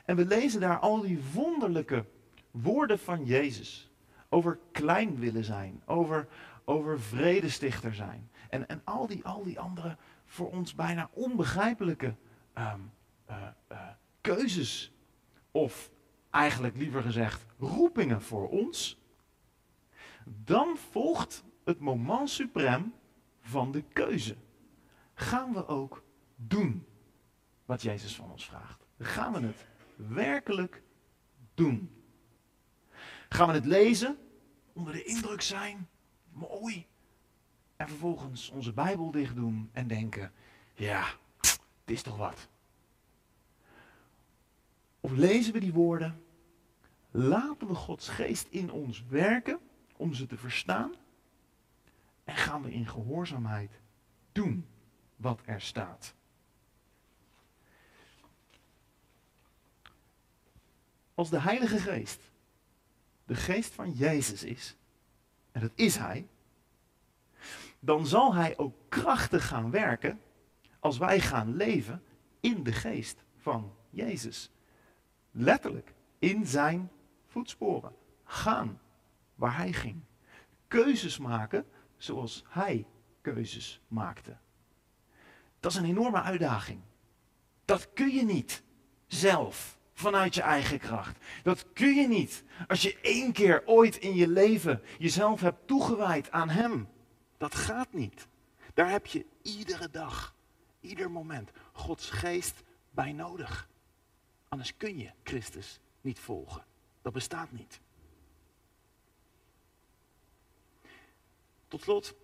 En 0.04 0.16
we 0.16 0.26
lezen 0.26 0.60
daar 0.60 0.78
al 0.78 1.00
die 1.00 1.20
wonderlijke 1.32 2.04
woorden 2.50 2.98
van 2.98 3.24
Jezus. 3.24 3.90
Over 4.28 4.58
klein 4.72 5.18
willen 5.18 5.44
zijn, 5.44 5.82
over, 5.84 6.28
over 6.68 7.00
vredestichter 7.00 7.94
zijn. 7.94 8.30
En, 8.48 8.68
en 8.68 8.80
al, 8.84 9.06
die, 9.06 9.24
al 9.24 9.44
die 9.44 9.60
andere 9.60 9.96
voor 10.24 10.50
ons 10.50 10.74
bijna 10.74 11.10
onbegrijpelijke 11.12 12.14
ehm, 12.52 12.80
eh, 13.24 13.46
eh, 13.68 13.78
keuzes. 14.20 14.92
Of 15.50 15.90
eigenlijk 16.30 16.76
liever 16.76 17.02
gezegd 17.02 17.46
roepingen 17.58 18.22
voor 18.22 18.48
ons. 18.48 19.00
Dan 20.24 20.76
volgt 20.76 21.44
het 21.64 21.78
moment 21.78 22.30
suprem 22.30 22.94
van 23.40 23.72
de 23.72 23.82
keuze. 23.82 24.36
Gaan 25.14 25.52
we 25.52 25.66
ook 25.66 26.04
doen 26.34 26.86
wat 27.64 27.82
Jezus 27.82 28.16
van 28.16 28.30
ons 28.30 28.44
vraagt? 28.44 28.86
Gaan 28.98 29.32
we 29.32 29.46
het 29.46 29.66
werkelijk 29.96 30.82
doen? 31.54 32.04
Gaan 33.28 33.48
we 33.48 33.54
het 33.54 33.64
lezen, 33.64 34.18
onder 34.72 34.92
de 34.92 35.04
indruk 35.04 35.42
zijn, 35.42 35.88
mooi, 36.36 36.86
en 37.76 37.88
vervolgens 37.88 38.50
onze 38.50 38.72
Bijbel 38.72 39.10
dicht 39.10 39.34
doen 39.34 39.70
en 39.72 39.86
denken, 39.86 40.32
ja, 40.74 41.06
het 41.40 41.60
is 41.84 42.02
toch 42.02 42.16
wat. 42.16 42.48
Of 45.00 45.12
lezen 45.12 45.52
we 45.52 45.60
die 45.60 45.72
woorden, 45.72 46.24
laten 47.10 47.66
we 47.66 47.74
Gods 47.74 48.08
geest 48.08 48.46
in 48.50 48.70
ons 48.70 49.04
werken 49.08 49.60
om 49.96 50.14
ze 50.14 50.26
te 50.26 50.36
verstaan 50.36 50.94
en 52.24 52.36
gaan 52.36 52.62
we 52.62 52.72
in 52.72 52.86
gehoorzaamheid 52.86 53.80
doen 54.32 54.66
wat 55.16 55.40
er 55.44 55.60
staat. 55.60 56.14
Als 61.14 61.30
de 61.30 61.40
Heilige 61.40 61.78
Geest 61.78 62.30
de 63.26 63.34
geest 63.34 63.72
van 63.72 63.92
Jezus 63.92 64.42
is, 64.42 64.75
en 65.56 65.62
dat 65.62 65.72
is 65.74 65.96
Hij, 65.96 66.28
dan 67.78 68.06
zal 68.06 68.34
Hij 68.34 68.58
ook 68.58 68.74
krachtig 68.88 69.48
gaan 69.48 69.70
werken 69.70 70.20
als 70.80 70.98
wij 70.98 71.20
gaan 71.20 71.56
leven 71.56 72.02
in 72.40 72.62
de 72.62 72.72
geest 72.72 73.24
van 73.36 73.74
Jezus. 73.90 74.50
Letterlijk, 75.30 75.94
in 76.18 76.46
zijn 76.46 76.90
voetsporen. 77.26 77.94
Gaan 78.24 78.80
waar 79.34 79.56
Hij 79.56 79.72
ging. 79.72 80.00
Keuzes 80.68 81.18
maken 81.18 81.66
zoals 81.96 82.44
Hij 82.48 82.86
keuzes 83.20 83.80
maakte. 83.88 84.36
Dat 85.60 85.72
is 85.72 85.78
een 85.78 85.84
enorme 85.84 86.22
uitdaging. 86.22 86.80
Dat 87.64 87.92
kun 87.92 88.08
je 88.08 88.24
niet 88.24 88.62
zelf 89.06 89.75
vanuit 89.98 90.34
je 90.34 90.42
eigen 90.42 90.78
kracht. 90.78 91.18
Dat 91.42 91.72
kun 91.72 91.94
je 91.94 92.08
niet 92.08 92.44
als 92.68 92.82
je 92.82 92.98
één 93.00 93.32
keer 93.32 93.62
ooit 93.66 93.96
in 93.96 94.14
je 94.14 94.28
leven 94.28 94.82
jezelf 94.98 95.40
hebt 95.40 95.66
toegewijd 95.66 96.30
aan 96.30 96.48
Hem. 96.48 96.88
Dat 97.38 97.54
gaat 97.54 97.92
niet. 97.92 98.26
Daar 98.74 98.90
heb 98.90 99.06
je 99.06 99.26
iedere 99.42 99.90
dag, 99.90 100.34
ieder 100.80 101.10
moment 101.10 101.50
Gods 101.72 102.10
geest 102.10 102.62
bij 102.90 103.12
nodig. 103.12 103.68
Anders 104.48 104.76
kun 104.76 104.98
je 104.98 105.10
Christus 105.22 105.80
niet 106.00 106.18
volgen. 106.18 106.64
Dat 107.02 107.12
bestaat 107.12 107.52
niet. 107.52 107.80
Tot 111.68 111.82
slot 111.82 112.14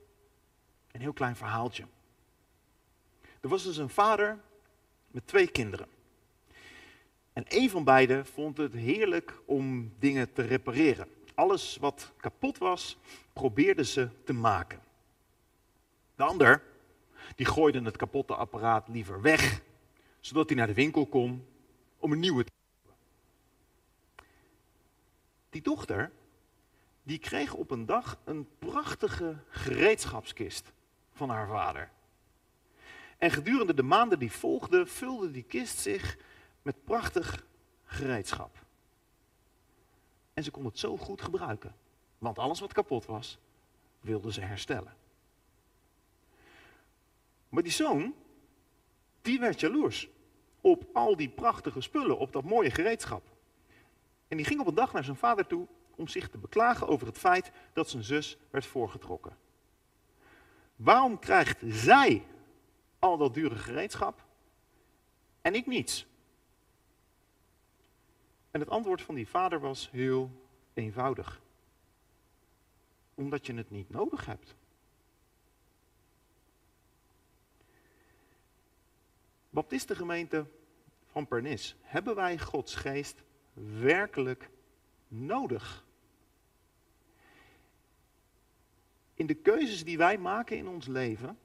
een 0.91 1.01
heel 1.01 1.13
klein 1.13 1.37
verhaaltje. 1.37 1.85
Er 3.41 3.49
was 3.49 3.63
dus 3.63 3.77
een 3.77 3.89
vader 3.89 4.39
met 5.11 5.27
twee 5.27 5.51
kinderen. 5.51 5.89
En 7.33 7.45
een 7.49 7.71
van 7.71 7.85
beiden 7.85 8.27
vond 8.27 8.57
het 8.57 8.73
heerlijk 8.73 9.41
om 9.45 9.93
dingen 9.99 10.33
te 10.33 10.43
repareren. 10.43 11.09
Alles 11.35 11.77
wat 11.77 12.13
kapot 12.17 12.59
was, 12.59 12.99
probeerde 13.33 13.85
ze 13.85 14.09
te 14.25 14.33
maken. 14.33 14.81
De 16.15 16.23
ander, 16.23 16.63
die 17.37 17.47
gooide 17.47 17.83
het 17.83 17.97
kapotte 17.97 18.35
apparaat 18.35 18.89
liever 18.89 19.21
weg, 19.21 19.63
zodat 20.21 20.49
hij 20.49 20.57
naar 20.57 20.67
de 20.67 20.75
winkel 20.75 21.07
kon 21.07 21.47
om 21.99 22.13
een 22.13 22.21
nieuwe 22.21 22.45
te 22.45 22.51
kopen. 22.85 22.97
Die 25.51 25.63
dochter, 25.63 26.13
die 27.03 27.19
kreeg 27.19 27.55
op 27.55 27.71
een 27.71 27.87
dag 27.87 28.19
een 28.25 28.49
prachtige 28.59 29.37
gereedschapskist 29.49 30.73
van 31.13 31.29
haar 31.29 31.49
vader. 31.49 31.91
En 33.19 33.31
gedurende 33.31 33.75
de 33.75 33.83
maanden 33.83 34.19
die 34.19 34.33
volgden, 34.33 34.89
vulde 34.89 35.31
die 35.31 35.43
kist 35.43 35.79
zich 35.79 36.17
met 36.63 36.85
prachtig 36.85 37.47
gereedschap. 37.85 38.65
En 40.33 40.45
ze 40.45 40.51
kon 40.51 40.65
het 40.65 40.79
zo 40.79 40.97
goed 40.97 41.23
gebruiken, 41.23 41.75
want 42.19 42.39
alles 42.39 42.61
wat 42.61 42.73
kapot 42.73 43.07
was, 43.07 43.39
wilde 44.01 44.33
ze 44.33 44.41
herstellen. 44.41 44.95
Maar 47.49 47.63
die 47.63 47.73
zoon, 47.73 48.15
die 49.23 49.39
werd 49.39 49.61
jaloers 49.61 50.09
op 50.61 50.85
al 50.93 51.17
die 51.17 51.29
prachtige 51.29 51.81
spullen, 51.81 52.19
op 52.19 52.33
dat 52.33 52.45
mooie 52.45 52.71
gereedschap. 52.71 53.23
En 54.29 54.37
die 54.37 54.47
ging 54.47 54.61
op 54.61 54.67
een 54.67 54.75
dag 54.75 54.93
naar 54.93 55.05
zijn 55.05 55.17
vader 55.17 55.47
toe 55.47 55.67
om 55.95 56.09
zich 56.09 56.29
te 56.29 56.39
beklagen 56.39 56.89
over 56.89 57.07
het 57.07 57.19
feit 57.19 57.51
dat 57.73 57.91
zijn 57.91 58.05
zus 58.05 58.37
werd 58.51 58.67
voorgetrokken. 58.67 59.37
Waarom 60.77 61.19
krijgt 61.19 61.59
zij 61.67 62.27
al 62.99 63.17
dat 63.17 63.35
dure 63.35 63.57
gereedschap 63.57 64.25
en 65.41 65.55
ik 65.55 65.67
niets? 65.67 66.07
En 68.53 68.61
het 68.61 68.69
antwoord 68.69 69.03
van 69.03 69.15
die 69.15 69.29
vader 69.29 69.61
was 69.61 69.91
heel 69.91 70.31
eenvoudig. 70.75 71.41
Omdat 73.15 73.47
je 73.47 73.55
het 73.55 73.71
niet 73.71 73.91
nodig 73.91 74.27
hebt. 74.27 74.55
Baptistengemeente 79.51 80.47
van 81.07 81.27
Pernis, 81.27 81.77
hebben 81.81 82.15
wij 82.15 82.39
Gods 82.39 82.75
geest 82.75 83.23
werkelijk 83.79 84.51
nodig? 85.09 85.85
In 89.15 89.27
de 89.27 89.35
keuzes 89.35 89.85
die 89.85 89.99
wij 89.99 90.19
maken 90.19 90.57
in 90.57 90.69
ons 90.69 90.87
leven, 90.87 91.39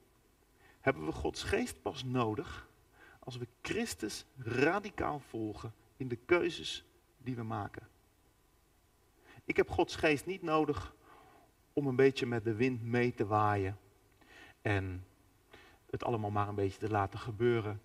hebben 0.80 1.06
we 1.06 1.12
Gods 1.12 1.42
geest 1.42 1.82
pas 1.82 2.04
nodig 2.04 2.68
als 3.18 3.36
we 3.36 3.46
Christus 3.62 4.24
radicaal 4.36 5.20
volgen 5.20 5.74
in 5.96 6.08
de 6.08 6.16
keuzes 6.16 6.84
die 7.28 7.36
we 7.36 7.42
maken. 7.42 7.88
Ik 9.44 9.56
heb 9.56 9.70
Gods 9.70 9.96
geest 9.96 10.26
niet 10.26 10.42
nodig 10.42 10.94
om 11.72 11.86
een 11.86 11.96
beetje 11.96 12.26
met 12.26 12.44
de 12.44 12.54
wind 12.54 12.82
mee 12.82 13.14
te 13.14 13.26
waaien 13.26 13.78
en 14.62 15.06
het 15.90 16.04
allemaal 16.04 16.30
maar 16.30 16.48
een 16.48 16.54
beetje 16.54 16.78
te 16.78 16.90
laten 16.90 17.18
gebeuren 17.18 17.82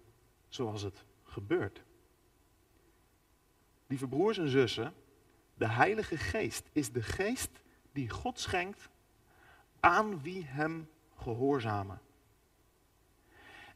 zoals 0.48 0.82
het 0.82 1.06
gebeurt. 1.24 1.84
Lieve 3.88 4.08
broers 4.08 4.38
en 4.38 4.50
zussen, 4.50 4.94
de 5.54 5.68
Heilige 5.68 6.18
Geest 6.18 6.70
is 6.72 6.92
de 6.92 7.02
geest 7.02 7.62
die 7.92 8.10
God 8.10 8.40
schenkt 8.40 8.90
aan 9.80 10.22
wie 10.22 10.46
Hem 10.46 10.90
gehoorzamen. 11.16 12.02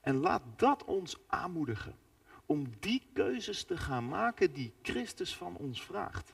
En 0.01 0.15
laat 0.15 0.43
dat 0.55 0.83
ons 0.83 1.17
aanmoedigen 1.27 1.95
om 2.47 2.65
die 2.79 3.01
keuzes 3.13 3.63
te 3.63 3.77
gaan 3.77 4.07
maken 4.07 4.53
die 4.53 4.73
Christus 4.81 5.35
van 5.35 5.55
ons 5.55 5.83
vraagt. 5.83 6.33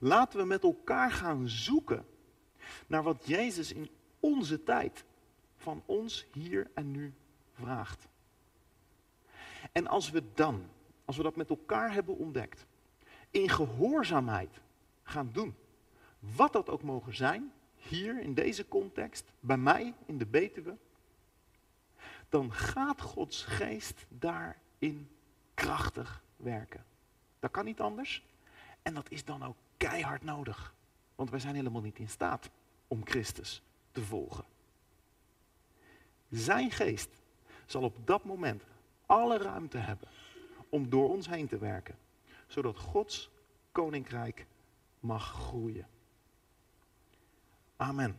Laten 0.00 0.38
we 0.38 0.44
met 0.44 0.62
elkaar 0.62 1.12
gaan 1.12 1.48
zoeken 1.48 2.06
naar 2.86 3.02
wat 3.02 3.26
Jezus 3.26 3.72
in 3.72 3.88
onze 4.20 4.62
tijd 4.62 5.04
van 5.56 5.82
ons 5.86 6.26
hier 6.32 6.70
en 6.74 6.90
nu 6.90 7.14
vraagt. 7.52 8.08
En 9.72 9.86
als 9.86 10.10
we 10.10 10.22
dan, 10.34 10.66
als 11.04 11.16
we 11.16 11.22
dat 11.22 11.36
met 11.36 11.50
elkaar 11.50 11.92
hebben 11.92 12.16
ontdekt, 12.16 12.66
in 13.30 13.48
gehoorzaamheid 13.48 14.60
gaan 15.02 15.30
doen, 15.32 15.54
wat 16.18 16.52
dat 16.52 16.68
ook 16.68 16.82
mogen 16.82 17.14
zijn, 17.14 17.52
hier 17.74 18.20
in 18.20 18.34
deze 18.34 18.68
context, 18.68 19.32
bij 19.40 19.56
mij 19.56 19.94
in 20.06 20.18
de 20.18 20.26
Betuwe, 20.26 20.76
dan 22.28 22.52
gaat 22.52 23.00
Gods 23.00 23.44
geest 23.44 24.06
daarin 24.08 25.08
krachtig 25.60 26.22
werken. 26.36 26.84
Dat 27.38 27.50
kan 27.50 27.64
niet 27.64 27.80
anders. 27.80 28.24
En 28.82 28.94
dat 28.94 29.10
is 29.10 29.24
dan 29.24 29.44
ook 29.44 29.56
keihard 29.76 30.22
nodig. 30.22 30.74
Want 31.14 31.30
wij 31.30 31.40
zijn 31.40 31.54
helemaal 31.54 31.82
niet 31.82 31.98
in 31.98 32.08
staat 32.08 32.50
om 32.88 33.06
Christus 33.06 33.62
te 33.92 34.02
volgen. 34.02 34.44
Zijn 36.28 36.70
geest 36.70 37.10
zal 37.66 37.82
op 37.82 38.06
dat 38.06 38.24
moment 38.24 38.62
alle 39.06 39.38
ruimte 39.38 39.78
hebben 39.78 40.08
om 40.68 40.90
door 40.90 41.08
ons 41.08 41.28
heen 41.28 41.48
te 41.48 41.58
werken. 41.58 41.98
Zodat 42.46 42.78
Gods 42.78 43.30
koninkrijk 43.72 44.46
mag 45.00 45.32
groeien. 45.32 45.86
Amen. 47.76 48.18